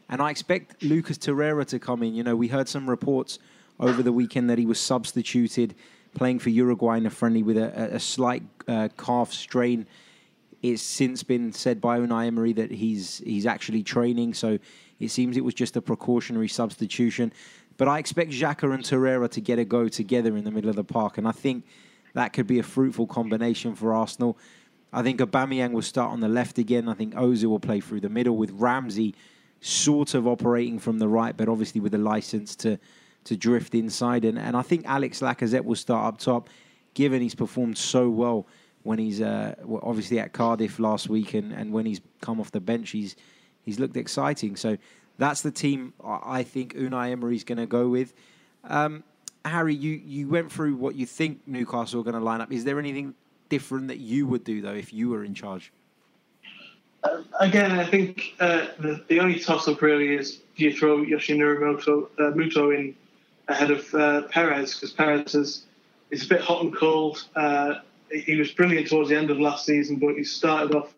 And 0.09 0.21
I 0.21 0.31
expect 0.31 0.83
Lucas 0.83 1.17
Torreira 1.17 1.65
to 1.67 1.79
come 1.79 2.01
in. 2.01 2.15
You 2.15 2.23
know, 2.23 2.35
we 2.35 2.47
heard 2.47 2.67
some 2.67 2.89
reports 2.89 3.37
over 3.79 4.03
the 4.03 4.11
weekend 4.11 4.49
that 4.49 4.57
he 4.57 4.65
was 4.65 4.79
substituted 4.79 5.75
playing 6.13 6.39
for 6.39 6.49
Uruguay 6.49 6.97
in 6.97 7.05
a 7.05 7.09
friendly 7.09 7.43
with 7.43 7.57
a, 7.57 7.95
a 7.95 7.99
slight 7.99 8.43
uh, 8.67 8.89
calf 8.97 9.31
strain. 9.31 9.87
It's 10.61 10.81
since 10.81 11.23
been 11.23 11.53
said 11.53 11.79
by 11.79 11.99
Unai 11.99 12.27
Emery 12.27 12.53
that 12.53 12.71
he's 12.71 13.19
he's 13.19 13.45
actually 13.45 13.83
training, 13.83 14.33
so 14.33 14.59
it 14.99 15.09
seems 15.09 15.37
it 15.37 15.45
was 15.45 15.53
just 15.53 15.77
a 15.77 15.81
precautionary 15.81 16.49
substitution. 16.49 17.31
But 17.77 17.87
I 17.87 17.99
expect 17.99 18.31
Xhaka 18.31 18.73
and 18.73 18.83
Torreira 18.83 19.29
to 19.31 19.39
get 19.39 19.57
a 19.57 19.63
go 19.63 19.87
together 19.87 20.35
in 20.35 20.43
the 20.43 20.51
middle 20.51 20.69
of 20.69 20.75
the 20.75 20.83
park, 20.83 21.17
and 21.17 21.27
I 21.27 21.31
think 21.31 21.63
that 22.13 22.33
could 22.33 22.47
be 22.47 22.59
a 22.59 22.63
fruitful 22.63 23.07
combination 23.07 23.75
for 23.75 23.93
Arsenal. 23.93 24.37
I 24.91 25.03
think 25.03 25.19
Aubameyang 25.19 25.71
will 25.71 25.83
start 25.83 26.11
on 26.11 26.19
the 26.19 26.27
left 26.27 26.57
again. 26.57 26.89
I 26.89 26.93
think 26.93 27.13
Ozil 27.13 27.45
will 27.45 27.59
play 27.59 27.79
through 27.79 28.01
the 28.01 28.09
middle 28.09 28.35
with 28.35 28.51
Ramsey 28.51 29.15
sort 29.61 30.13
of 30.13 30.27
operating 30.27 30.79
from 30.79 30.99
the 30.99 31.07
right, 31.07 31.37
but 31.37 31.47
obviously 31.47 31.79
with 31.79 31.93
a 31.93 31.99
license 31.99 32.55
to 32.57 32.79
to 33.25 33.35
drift 33.35 33.75
inside. 33.75 34.25
And, 34.25 34.37
and 34.37 34.55
I 34.55 34.61
think 34.61 34.85
Alex 34.85 35.19
Lacazette 35.19 35.63
will 35.63 35.75
start 35.75 36.05
up 36.05 36.19
top, 36.19 36.49
given 36.93 37.21
he's 37.21 37.35
performed 37.35 37.77
so 37.77 38.09
well 38.09 38.47
when 38.83 38.97
he's 38.97 39.21
uh, 39.21 39.55
obviously 39.83 40.19
at 40.19 40.33
Cardiff 40.33 40.79
last 40.79 41.09
week, 41.09 41.33
and, 41.33 41.51
and 41.51 41.71
when 41.71 41.85
he's 41.85 42.01
come 42.21 42.39
off 42.39 42.51
the 42.51 42.61
bench, 42.61 42.91
he's 42.91 43.15
he's 43.63 43.79
looked 43.79 43.97
exciting. 43.97 44.55
So 44.55 44.77
that's 45.17 45.41
the 45.41 45.51
team 45.51 45.93
I 46.03 46.43
think 46.43 46.75
Unai 46.75 47.11
Emery 47.11 47.35
is 47.35 47.43
going 47.43 47.57
to 47.57 47.67
go 47.67 47.89
with. 47.89 48.13
Um, 48.63 49.03
Harry, 49.45 49.75
you, 49.75 50.01
you 50.05 50.27
went 50.27 50.51
through 50.51 50.75
what 50.75 50.95
you 50.95 51.05
think 51.05 51.41
Newcastle 51.45 52.01
are 52.01 52.03
going 52.03 52.15
to 52.15 52.21
line 52.21 52.41
up. 52.41 52.51
Is 52.51 52.63
there 52.63 52.79
anything 52.79 53.13
different 53.49 53.87
that 53.89 53.99
you 53.99 54.27
would 54.27 54.43
do, 54.43 54.61
though, 54.61 54.73
if 54.73 54.93
you 54.93 55.09
were 55.09 55.23
in 55.23 55.33
charge? 55.33 55.71
Uh, 57.03 57.23
again, 57.39 57.71
I 57.71 57.85
think 57.85 58.35
uh, 58.39 58.67
the, 58.79 59.03
the 59.07 59.19
only 59.19 59.39
toss 59.39 59.67
up 59.67 59.81
really 59.81 60.15
is 60.15 60.39
do 60.57 60.65
you 60.65 60.73
throw 60.75 61.03
Yoshinori 61.03 61.59
Muto, 61.59 62.09
uh, 62.19 62.35
Muto 62.35 62.75
in 62.77 62.95
ahead 63.49 63.71
of 63.71 63.93
uh, 63.93 64.21
Perez 64.23 64.75
because 64.75 64.91
Perez 64.93 65.35
is, 65.35 65.65
is 66.11 66.25
a 66.25 66.27
bit 66.27 66.41
hot 66.41 66.63
and 66.63 66.75
cold. 66.75 67.25
Uh, 67.35 67.75
he 68.09 68.35
was 68.35 68.51
brilliant 68.51 68.87
towards 68.87 69.09
the 69.09 69.17
end 69.17 69.29
of 69.29 69.39
last 69.39 69.65
season, 69.65 69.97
but 69.97 70.15
he 70.15 70.23
started 70.23 70.73
off 70.73 70.93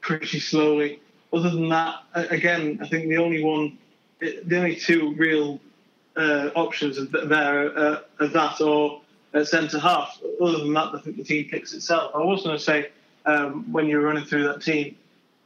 pretty 0.00 0.38
slowly 0.38 1.00
other 1.34 1.50
than 1.50 1.68
that, 1.68 1.96
again, 2.14 2.78
I 2.80 2.88
think 2.88 3.08
the 3.08 3.16
only 3.16 3.42
one, 3.42 3.76
the 4.20 4.56
only 4.56 4.76
two 4.76 5.14
real 5.16 5.60
uh, 6.16 6.50
options 6.54 6.96
there 7.10 7.76
uh, 7.76 8.00
are 8.20 8.26
that 8.28 8.60
or 8.60 9.00
at 9.32 9.48
centre 9.48 9.80
half. 9.80 10.20
Other 10.40 10.58
than 10.58 10.72
that, 10.74 10.94
I 10.94 11.00
think 11.00 11.16
the 11.16 11.24
team 11.24 11.48
picks 11.50 11.72
itself. 11.72 12.12
I 12.14 12.18
was 12.18 12.44
going 12.44 12.56
to 12.56 12.62
say 12.62 12.90
um, 13.26 13.70
when 13.72 13.86
you 13.86 13.98
were 13.98 14.04
running 14.04 14.24
through 14.24 14.44
that 14.44 14.62
team 14.62 14.96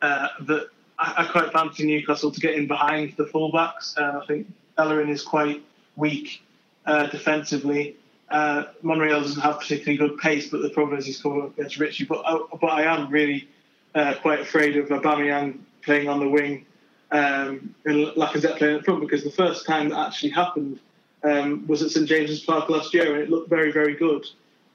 uh, 0.02 0.28
that 0.42 0.68
I, 0.98 1.14
I, 1.18 1.32
quite 1.32 1.52
fancy 1.52 1.86
Newcastle 1.86 2.30
to 2.30 2.40
get 2.40 2.54
in 2.54 2.66
behind 2.66 3.14
the 3.16 3.24
fullbacks. 3.24 3.96
Uh, 3.96 4.20
I 4.22 4.26
think 4.26 4.46
Bellerin 4.76 5.08
is 5.08 5.22
quite 5.22 5.62
weak 5.96 6.42
uh, 6.88 7.06
defensively. 7.06 7.96
Uh, 8.30 8.64
Monreal 8.82 9.20
doesn't 9.20 9.40
have 9.40 9.60
particularly 9.60 9.96
good 9.96 10.18
pace, 10.18 10.50
but 10.50 10.60
the 10.62 10.70
problem 10.70 10.98
is 10.98 11.06
he's 11.06 11.22
coming 11.22 11.42
up 11.42 11.56
against 11.56 11.78
Ritchie. 11.78 12.04
But 12.04 12.22
I, 12.26 12.38
but 12.60 12.68
I 12.68 12.82
am 12.82 13.10
really 13.10 13.48
quite 13.94 14.40
afraid 14.40 14.76
of 14.76 14.88
Aubameyang 14.88 15.58
playing 15.82 16.08
on 16.08 16.20
the 16.20 16.28
wing 16.28 16.66
um, 17.10 17.74
and 17.84 18.06
Lacazette 18.16 18.58
playing 18.58 18.76
up 18.76 18.84
front 18.84 19.00
because 19.00 19.24
the 19.24 19.30
first 19.30 19.66
time 19.66 19.88
that 19.90 19.98
actually 19.98 20.30
happened 20.30 20.78
um, 21.24 21.66
was 21.66 21.82
at 21.82 21.90
St 21.90 22.06
James's 22.06 22.40
Park 22.40 22.68
last 22.68 22.92
year 22.92 23.14
and 23.14 23.22
it 23.22 23.30
looked 23.30 23.48
very, 23.48 23.72
very 23.72 23.94
good 23.94 24.26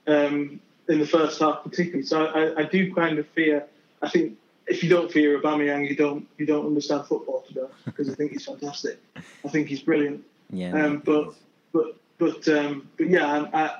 um, 0.08 0.60
in 0.89 1.00
the 1.00 1.08
first 1.08 1.39
half 1.39 1.63
particularly. 1.63 2.05
So 2.05 2.25
I, 2.25 2.62
I, 2.62 2.63
do 2.63 2.93
kind 2.93 3.20
of 3.20 3.27
fear. 3.29 3.65
I 4.01 4.10
think 4.10 4.38
if 4.67 4.84
you 4.84 4.89
don't 4.89 5.12
fear 5.12 5.39
Aubameyang, 5.39 5.88
you 5.88 5.96
don't 5.96 6.27
you 6.38 6.46
don't 6.46 6.65
understand 6.65 7.05
football 7.05 7.43
today 7.48 7.67
because 7.86 8.10
I 8.10 8.15
think 8.15 8.32
he's 8.32 8.46
fantastic. 8.46 9.00
I 9.15 9.48
think 9.50 9.67
he's 9.67 9.82
brilliant. 9.82 10.24
Yeah. 10.50 10.74
Um, 10.74 11.01
but 11.05 11.36
but 11.72 11.96
but 12.17 12.48
um, 12.48 12.88
but 12.98 13.10
yeah, 13.10 13.46
I, 13.53 13.79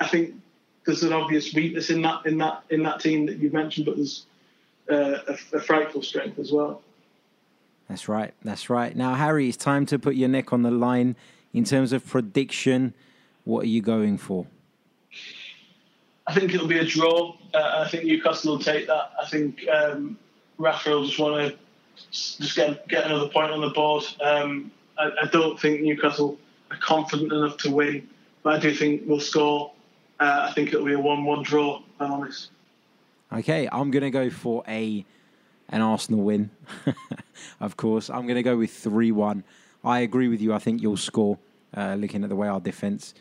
I 0.00 0.08
think 0.08 0.34
there's 0.84 1.02
an 1.02 1.12
obvious 1.12 1.54
weakness 1.54 1.90
in 1.90 2.02
that 2.02 2.26
in 2.26 2.38
that 2.38 2.62
in 2.70 2.82
that 2.82 3.00
team 3.00 3.26
that 3.26 3.38
you've 3.38 3.52
mentioned, 3.52 3.86
but 3.86 3.96
there's 3.96 4.26
uh, 4.90 5.18
a, 5.28 5.56
a 5.56 5.60
frightful 5.60 6.02
strength 6.02 6.38
as 6.38 6.52
well. 6.52 6.82
That's 7.88 8.08
right. 8.08 8.32
That's 8.42 8.70
right. 8.70 8.96
Now, 8.96 9.14
Harry, 9.14 9.48
it's 9.48 9.56
time 9.56 9.86
to 9.86 9.98
put 9.98 10.14
your 10.14 10.28
neck 10.28 10.52
on 10.52 10.62
the 10.62 10.70
line 10.70 11.16
in 11.52 11.64
terms 11.64 11.92
of 11.92 12.06
prediction. 12.06 12.94
What 13.44 13.64
are 13.64 13.68
you 13.68 13.82
going 13.82 14.18
for? 14.18 14.46
I 16.26 16.34
think 16.34 16.54
it'll 16.54 16.66
be 16.66 16.78
a 16.78 16.84
draw. 16.84 17.36
Uh, 17.52 17.84
I 17.84 17.88
think 17.88 18.04
Newcastle 18.04 18.52
will 18.52 18.62
take 18.62 18.86
that. 18.86 19.12
I 19.20 19.26
think 19.26 19.60
um, 19.68 20.18
Rafa 20.56 20.90
will 20.90 21.06
just 21.06 21.18
want 21.18 21.52
to 21.52 21.58
just 22.10 22.56
get 22.56 22.88
get 22.88 23.04
another 23.06 23.28
point 23.28 23.52
on 23.52 23.60
the 23.60 23.70
board. 23.70 24.04
Um, 24.22 24.72
I, 24.98 25.10
I, 25.22 25.26
don't 25.26 25.60
think 25.60 25.82
Newcastle 25.82 26.38
are 26.70 26.76
confident 26.78 27.32
enough 27.32 27.56
to 27.58 27.70
win, 27.70 28.08
but 28.42 28.54
I 28.54 28.58
do 28.58 28.74
think 28.74 29.02
we'll 29.06 29.20
score. 29.20 29.72
Uh, 30.20 30.46
I 30.48 30.52
think 30.52 30.68
it'll 30.68 30.86
be 30.86 30.94
a 30.94 30.98
one-one 30.98 31.42
draw. 31.42 31.82
I'm 32.00 32.12
honest. 32.12 32.50
Okay, 33.32 33.68
I'm 33.70 33.90
going 33.90 34.02
to 34.02 34.10
go 34.10 34.30
for 34.30 34.62
a 34.68 35.04
an 35.70 35.80
Arsenal 35.80 36.22
win. 36.22 36.50
of 37.60 37.76
course, 37.76 38.10
I'm 38.10 38.22
going 38.22 38.36
to 38.36 38.42
go 38.42 38.56
with 38.56 38.70
3 38.70 39.12
1. 39.12 39.44
I 39.82 40.00
agree 40.00 40.28
with 40.28 40.40
you. 40.40 40.52
I 40.52 40.58
think 40.58 40.82
you'll 40.82 40.96
score, 40.96 41.38
uh, 41.76 41.94
looking 41.94 42.22
at 42.22 42.28
the 42.28 42.36
way 42.36 42.48
our 42.48 42.60
defence 42.60 43.14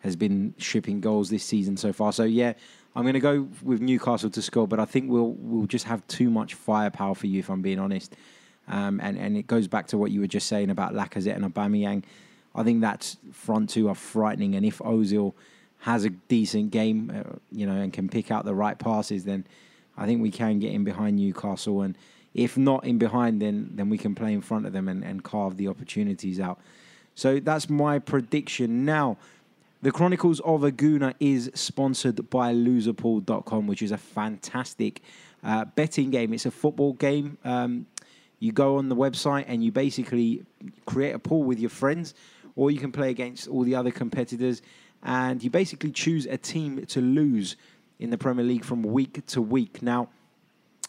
has 0.00 0.16
been 0.16 0.54
shipping 0.58 1.00
goals 1.00 1.30
this 1.30 1.44
season 1.44 1.76
so 1.76 1.92
far. 1.92 2.12
So, 2.12 2.24
yeah, 2.24 2.54
I'm 2.96 3.02
going 3.04 3.14
to 3.14 3.20
go 3.20 3.48
with 3.62 3.80
Newcastle 3.80 4.30
to 4.30 4.42
score, 4.42 4.66
but 4.66 4.80
I 4.80 4.84
think 4.84 5.10
we'll 5.10 5.32
we'll 5.38 5.66
just 5.66 5.86
have 5.86 6.06
too 6.08 6.28
much 6.28 6.54
firepower 6.54 7.14
for 7.14 7.26
you, 7.26 7.38
if 7.38 7.48
I'm 7.48 7.62
being 7.62 7.78
honest. 7.78 8.14
Um, 8.68 9.00
and, 9.02 9.18
and 9.18 9.36
it 9.36 9.46
goes 9.46 9.66
back 9.66 9.88
to 9.88 9.98
what 9.98 10.10
you 10.10 10.20
were 10.20 10.26
just 10.26 10.46
saying 10.46 10.70
about 10.70 10.92
Lacazette 10.92 11.36
and 11.36 11.52
Aubameyang. 11.52 12.04
I 12.54 12.62
think 12.62 12.80
that 12.82 13.16
front 13.32 13.70
two 13.70 13.88
are 13.88 13.94
frightening. 13.94 14.54
And 14.54 14.64
if 14.64 14.78
Ozil 14.78 15.34
has 15.78 16.04
a 16.04 16.10
decent 16.10 16.70
game, 16.70 17.12
uh, 17.14 17.36
you 17.50 17.66
know, 17.66 17.74
and 17.74 17.92
can 17.92 18.08
pick 18.08 18.30
out 18.30 18.44
the 18.44 18.54
right 18.54 18.78
passes, 18.78 19.24
then 19.24 19.46
I 19.96 20.06
think 20.06 20.22
we 20.22 20.30
can 20.30 20.58
get 20.58 20.72
in 20.72 20.84
behind 20.84 21.16
Newcastle. 21.16 21.82
And 21.82 21.96
if 22.34 22.56
not 22.56 22.84
in 22.84 22.98
behind, 22.98 23.42
then 23.42 23.70
then 23.74 23.88
we 23.88 23.98
can 23.98 24.14
play 24.14 24.32
in 24.32 24.40
front 24.40 24.66
of 24.66 24.72
them 24.72 24.88
and, 24.88 25.04
and 25.04 25.22
carve 25.22 25.56
the 25.56 25.68
opportunities 25.68 26.40
out. 26.40 26.60
So 27.14 27.40
that's 27.40 27.68
my 27.68 27.98
prediction. 27.98 28.84
Now, 28.84 29.18
the 29.82 29.90
Chronicles 29.90 30.40
of 30.40 30.64
a 30.64 30.70
Gooner 30.70 31.14
is 31.18 31.50
sponsored 31.54 32.30
by 32.30 32.54
loserpool.com, 32.54 33.66
which 33.66 33.82
is 33.82 33.90
a 33.90 33.98
fantastic 33.98 35.02
uh, 35.42 35.64
betting 35.64 36.10
game. 36.10 36.32
It's 36.32 36.46
a 36.46 36.50
football 36.50 36.92
game. 36.92 37.36
Um, 37.44 37.86
you 38.38 38.52
go 38.52 38.78
on 38.78 38.88
the 38.88 38.96
website 38.96 39.44
and 39.48 39.62
you 39.62 39.72
basically 39.72 40.44
create 40.86 41.12
a 41.12 41.18
pool 41.18 41.42
with 41.42 41.58
your 41.58 41.70
friends, 41.70 42.14
or 42.56 42.70
you 42.70 42.78
can 42.78 42.92
play 42.92 43.10
against 43.10 43.48
all 43.48 43.62
the 43.62 43.74
other 43.74 43.90
competitors 43.90 44.62
and 45.02 45.42
you 45.42 45.50
basically 45.50 45.90
choose 45.90 46.26
a 46.26 46.36
team 46.36 46.84
to 46.86 47.00
lose 47.00 47.56
in 47.98 48.10
the 48.10 48.18
Premier 48.18 48.44
League 48.44 48.64
from 48.64 48.82
week 48.82 49.24
to 49.26 49.42
week. 49.42 49.82
Now, 49.82 50.08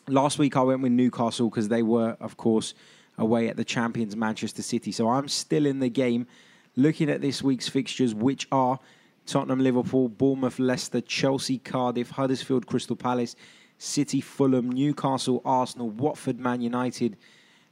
last 0.07 0.37
week 0.37 0.55
I 0.55 0.61
went 0.61 0.81
with 0.81 0.91
Newcastle 0.91 1.49
because 1.49 1.67
they 1.67 1.83
were, 1.83 2.15
of 2.19 2.37
course, 2.37 2.73
away 3.17 3.47
at 3.47 3.57
the 3.57 3.63
champions 3.63 4.15
Manchester 4.15 4.61
City. 4.61 4.91
So 4.91 5.09
I'm 5.09 5.27
still 5.27 5.65
in 5.65 5.79
the 5.79 5.89
game. 5.89 6.27
Looking 6.75 7.09
at 7.09 7.21
this 7.21 7.43
week's 7.43 7.69
fixtures, 7.69 8.15
which 8.15 8.47
are 8.51 8.79
Tottenham, 9.25 9.59
Liverpool, 9.59 10.09
Bournemouth, 10.09 10.59
Leicester, 10.59 11.01
Chelsea, 11.01 11.59
Cardiff, 11.59 12.09
Huddersfield, 12.09 12.65
Crystal 12.65 12.95
Palace, 12.95 13.35
City, 13.77 14.21
Fulham, 14.21 14.71
Newcastle, 14.71 15.41
Arsenal, 15.45 15.89
Watford, 15.89 16.39
Man 16.39 16.61
United. 16.61 17.17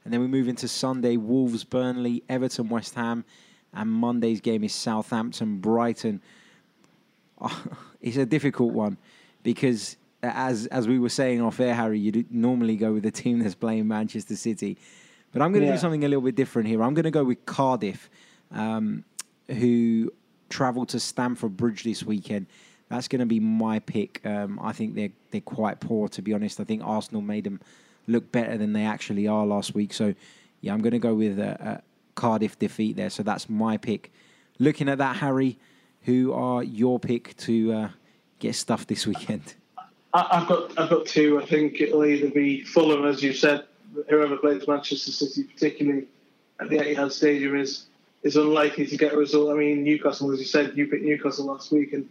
And 0.04 0.14
then 0.14 0.22
we 0.22 0.28
move 0.28 0.48
into 0.48 0.68
Sunday, 0.68 1.18
Wolves, 1.18 1.64
Burnley, 1.64 2.24
Everton, 2.30 2.70
West 2.70 2.96
Ham. 2.96 3.26
And 3.74 3.90
Monday's 3.90 4.42
game 4.42 4.63
is 4.63 4.74
Southampton, 4.74 5.58
Brighton. 5.58 6.22
it's 8.01 8.18
a 8.18 8.25
difficult 8.25 8.74
one 8.74 8.98
because 9.44 9.98
as 10.24 10.68
as 10.68 10.88
we 10.88 11.00
were 11.00 11.10
saying 11.10 11.42
off 11.42 11.60
air, 11.60 11.74
Harry, 11.74 12.00
you 12.00 12.25
normally 12.30 12.75
go 12.75 12.94
with 12.94 13.04
the 13.04 13.12
team 13.12 13.40
that's 13.40 13.56
playing 13.56 13.88
Manchester 13.88 14.36
City, 14.36 14.78
but 15.32 15.42
I'm 15.42 15.51
going 15.51 15.62
to 15.62 15.68
yeah. 15.68 15.75
do 15.75 15.80
something 15.80 16.04
a 16.04 16.08
little 16.08 16.22
bit 16.22 16.36
different 16.36 16.68
here. 16.68 16.84
I'm 16.84 16.94
going 16.94 17.06
to 17.06 17.12
go 17.12 17.24
with 17.24 17.46
Cardiff, 17.46 18.10
um, 18.51 19.04
who 19.48 20.12
travel 20.50 20.86
to 20.88 21.00
Stamford 21.00 21.58
Bridge 21.58 21.84
this 21.84 22.04
weekend. 22.04 22.48
That's 22.90 23.08
going 23.08 23.22
to 23.22 23.25
be 23.25 23.40
my 23.40 23.80
pick. 23.80 24.24
Um, 24.25 24.60
I 24.62 24.74
think 24.74 24.96
they're 24.96 25.12
they're 25.32 25.42
quite 25.42 25.80
poor, 25.80 26.08
to 26.10 26.22
be 26.22 26.34
honest. 26.34 26.60
I 26.60 26.66
think 26.66 26.84
Arsenal 26.84 27.22
made 27.22 27.46
them 27.46 27.60
look 28.08 28.32
better 28.32 28.58
than 28.58 28.74
they 28.74 28.84
actually 28.84 29.28
are 29.28 29.46
last 29.46 29.74
week. 29.74 29.94
So, 29.94 30.13
yeah, 30.60 30.74
I'm 30.74 30.82
going 30.82 30.92
to 30.92 31.00
go 31.00 31.13
with 31.13 31.40
a 31.40 31.82
Cardiff 32.15 32.58
defeat 32.60 32.96
there. 32.96 33.10
So 33.10 33.24
that's 33.24 33.50
my 33.50 33.77
pick. 33.77 34.12
Looking 34.60 34.89
at 34.89 34.98
that, 35.00 35.18
Harry, 35.18 35.58
who 36.03 36.34
are 36.34 36.63
your 36.63 37.00
pick 37.00 37.36
to 37.38 37.74
uh, 37.74 37.89
get 38.39 38.56
stuffed 38.56 38.88
this 38.88 39.08
weekend? 39.08 39.56
I've 40.13 40.48
got 40.48 40.77
I've 40.77 40.89
got 40.89 41.06
two. 41.06 41.41
I 41.41 41.46
think 41.46 41.80
it'll 41.80 42.06
either 42.06 42.30
be 42.30 42.63
Fulham, 42.63 43.06
as 43.06 43.24
you 43.24 43.34
said, 43.34 43.65
whoever 44.10 44.38
plays 44.38 44.68
Manchester 44.68 45.12
City, 45.12 45.44
particularly 45.44 46.06
at 46.60 46.70
the 46.70 46.77
Etihad 46.77 47.12
Stadium, 47.12 47.56
is 47.56 47.86
is 48.24 48.36
unlikely 48.36 48.86
to 48.88 48.98
get 48.98 49.13
a 49.13 49.18
result. 49.18 49.51
I 49.51 49.53
mean, 49.53 49.84
Newcastle, 49.84 50.32
as 50.32 50.39
you 50.39 50.46
said, 50.46 50.74
you 50.75 50.88
picked 50.88 51.03
Newcastle 51.03 51.46
last 51.46 51.72
week, 51.72 51.94
and 51.94 52.10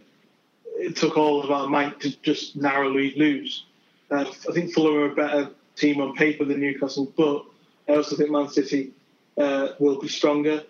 it 0.75 0.95
took 0.95 1.15
all 1.15 1.43
of 1.43 1.51
our 1.51 1.67
might 1.67 1.99
to 1.99 2.09
just 2.21 2.55
narrowly 2.55 3.13
lose. 3.15 3.65
Uh, 4.09 4.25
I 4.49 4.53
think 4.53 4.73
Fulham 4.73 4.97
are 4.97 5.11
a 5.11 5.15
better 5.15 5.51
team 5.75 6.01
on 6.01 6.15
paper 6.15 6.43
than 6.43 6.59
Newcastle, 6.59 7.13
but 7.15 7.45
I 7.87 7.97
also 7.97 8.15
think 8.15 8.31
Man 8.31 8.49
City 8.49 8.93
uh, 9.37 9.69
will 9.79 9.99
be 9.99 10.07
stronger. 10.07 10.63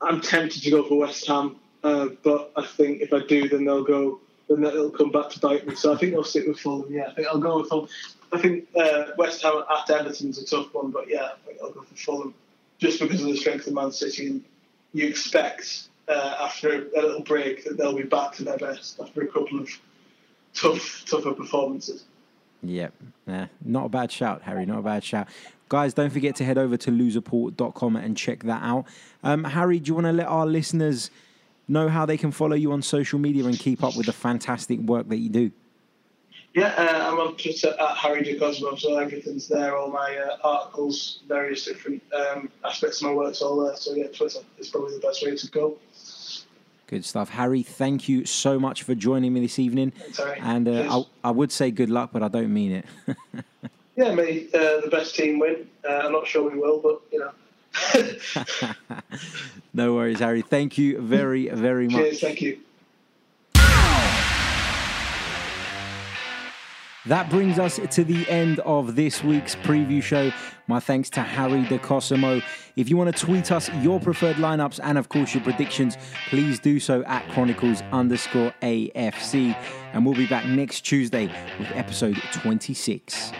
I'm 0.00 0.20
tempted 0.20 0.62
to 0.62 0.70
go 0.70 0.82
for 0.82 0.98
West 0.98 1.26
Ham, 1.28 1.56
uh, 1.84 2.08
but 2.22 2.52
I 2.56 2.66
think 2.66 3.02
if 3.02 3.12
I 3.12 3.20
do, 3.20 3.48
then 3.48 3.64
they'll 3.64 3.84
go. 3.84 4.20
Then 4.48 4.64
it'll 4.64 4.90
come 4.90 5.10
back 5.10 5.30
to 5.30 5.40
bite 5.40 5.66
me. 5.66 5.74
So 5.76 5.94
I 5.94 5.96
think 5.96 6.14
I'll 6.14 6.24
stick 6.24 6.46
with 6.46 6.58
Fulham. 6.58 6.92
Yeah, 6.92 7.06
I 7.08 7.14
think 7.14 7.28
I'll 7.28 7.38
go 7.38 7.60
with 7.60 7.68
Fulham. 7.68 7.88
I 8.32 8.38
think 8.38 8.66
uh, 8.76 9.04
West 9.16 9.42
Ham 9.42 9.62
at 9.70 9.90
Everton's 9.90 10.38
a 10.38 10.44
tough 10.44 10.74
one, 10.74 10.90
but 10.90 11.08
yeah, 11.08 11.30
I 11.32 11.46
think 11.46 11.58
I'll 11.62 11.70
go 11.70 11.82
for 11.82 11.94
Fulham 11.94 12.34
just 12.78 13.00
because 13.00 13.20
of 13.20 13.28
the 13.28 13.36
strength 13.36 13.66
of 13.66 13.74
Man 13.74 13.92
City. 13.92 14.26
And 14.26 14.44
you 14.92 15.06
expect 15.06 15.88
uh, 16.08 16.36
after 16.40 16.88
a 16.88 17.00
little 17.00 17.22
break 17.22 17.64
that 17.64 17.76
they'll 17.76 17.96
be 17.96 18.02
back 18.02 18.34
to 18.34 18.44
their 18.44 18.58
best 18.58 19.00
after 19.00 19.22
a 19.22 19.26
couple 19.26 19.60
of 19.60 19.70
tough, 20.54 21.04
tougher 21.06 21.32
performances. 21.32 22.04
Yep. 22.62 22.94
Yeah. 23.26 23.46
Not 23.64 23.86
a 23.86 23.88
bad 23.88 24.12
shout, 24.12 24.42
Harry. 24.42 24.66
Not 24.66 24.78
a 24.78 24.82
bad 24.82 25.04
shout. 25.04 25.28
Guys, 25.68 25.94
don't 25.94 26.10
forget 26.10 26.36
to 26.36 26.44
head 26.44 26.58
over 26.58 26.76
to 26.76 26.90
loserpool.com 26.90 27.96
and 27.96 28.16
check 28.16 28.42
that 28.44 28.62
out. 28.62 28.84
Um, 29.22 29.44
Harry, 29.44 29.78
do 29.80 29.88
you 29.88 29.94
want 29.94 30.06
to 30.06 30.12
let 30.12 30.26
our 30.26 30.46
listeners 30.46 31.10
know 31.66 31.88
how 31.88 32.04
they 32.04 32.16
can 32.16 32.30
follow 32.30 32.54
you 32.54 32.72
on 32.72 32.82
social 32.82 33.18
media 33.18 33.44
and 33.46 33.58
keep 33.58 33.82
up 33.82 33.96
with 33.96 34.06
the 34.06 34.12
fantastic 34.12 34.78
work 34.80 35.08
that 35.08 35.16
you 35.16 35.30
do? 35.30 35.50
Yeah, 36.54 36.74
uh, 36.76 37.10
I'm 37.10 37.18
on 37.18 37.36
Twitter 37.36 37.74
at 37.80 37.96
Harry 37.96 38.22
DeCosemo, 38.22 38.78
so 38.78 38.98
everything's 38.98 39.48
there. 39.48 39.74
All 39.74 39.90
my 39.90 40.18
uh, 40.18 40.36
articles, 40.46 41.20
various 41.26 41.64
different 41.64 42.02
um, 42.12 42.50
aspects 42.62 43.00
of 43.00 43.06
my 43.08 43.14
work's 43.14 43.40
all 43.40 43.64
there. 43.64 43.74
So 43.76 43.94
yeah, 43.94 44.08
Twitter 44.08 44.40
is 44.58 44.68
probably 44.68 44.94
the 44.94 45.00
best 45.00 45.24
way 45.24 45.34
to 45.34 45.50
go. 45.50 45.78
Good 46.92 47.06
stuff, 47.06 47.30
Harry. 47.30 47.62
Thank 47.62 48.06
you 48.06 48.26
so 48.26 48.60
much 48.60 48.82
for 48.82 48.94
joining 48.94 49.32
me 49.32 49.40
this 49.40 49.58
evening. 49.58 49.94
Sorry. 50.12 50.38
And 50.42 50.68
uh, 50.68 51.04
I, 51.24 51.28
I, 51.28 51.30
would 51.30 51.50
say 51.50 51.70
good 51.70 51.88
luck, 51.88 52.10
but 52.12 52.22
I 52.22 52.28
don't 52.28 52.52
mean 52.52 52.70
it. 52.72 52.84
yeah, 53.96 54.14
mate, 54.14 54.54
uh, 54.54 54.82
the 54.82 54.88
best 54.90 55.14
team 55.14 55.38
win. 55.38 55.66
Uh, 55.88 56.02
I'm 56.04 56.12
not 56.12 56.26
sure 56.26 56.50
we 56.50 56.58
will, 56.58 56.80
but 56.80 57.00
you 57.10 57.18
know. 57.18 58.74
no 59.72 59.94
worries, 59.94 60.18
Harry. 60.18 60.42
Thank 60.42 60.76
you 60.76 61.00
very, 61.00 61.48
very 61.48 61.86
much. 61.86 61.96
Cheers. 61.96 62.20
Thank 62.20 62.42
you. 62.42 62.58
That 67.06 67.28
brings 67.30 67.58
us 67.58 67.80
to 67.90 68.04
the 68.04 68.28
end 68.30 68.60
of 68.60 68.94
this 68.94 69.24
week's 69.24 69.56
preview 69.56 70.00
show. 70.00 70.30
My 70.68 70.78
thanks 70.78 71.10
to 71.10 71.20
Harry 71.20 71.64
DeCosemo. 71.64 72.40
If 72.76 72.88
you 72.88 72.96
want 72.96 73.14
to 73.14 73.26
tweet 73.26 73.50
us 73.50 73.68
your 73.82 73.98
preferred 73.98 74.36
lineups 74.36 74.78
and, 74.80 74.96
of 74.96 75.08
course, 75.08 75.34
your 75.34 75.42
predictions, 75.42 75.96
please 76.28 76.60
do 76.60 76.78
so 76.78 77.02
at 77.04 77.28
Chronicles 77.30 77.82
underscore 77.90 78.54
AFC. 78.62 79.56
And 79.92 80.06
we'll 80.06 80.14
be 80.14 80.28
back 80.28 80.46
next 80.46 80.82
Tuesday 80.82 81.26
with 81.58 81.72
episode 81.72 82.22
26. 82.34 83.32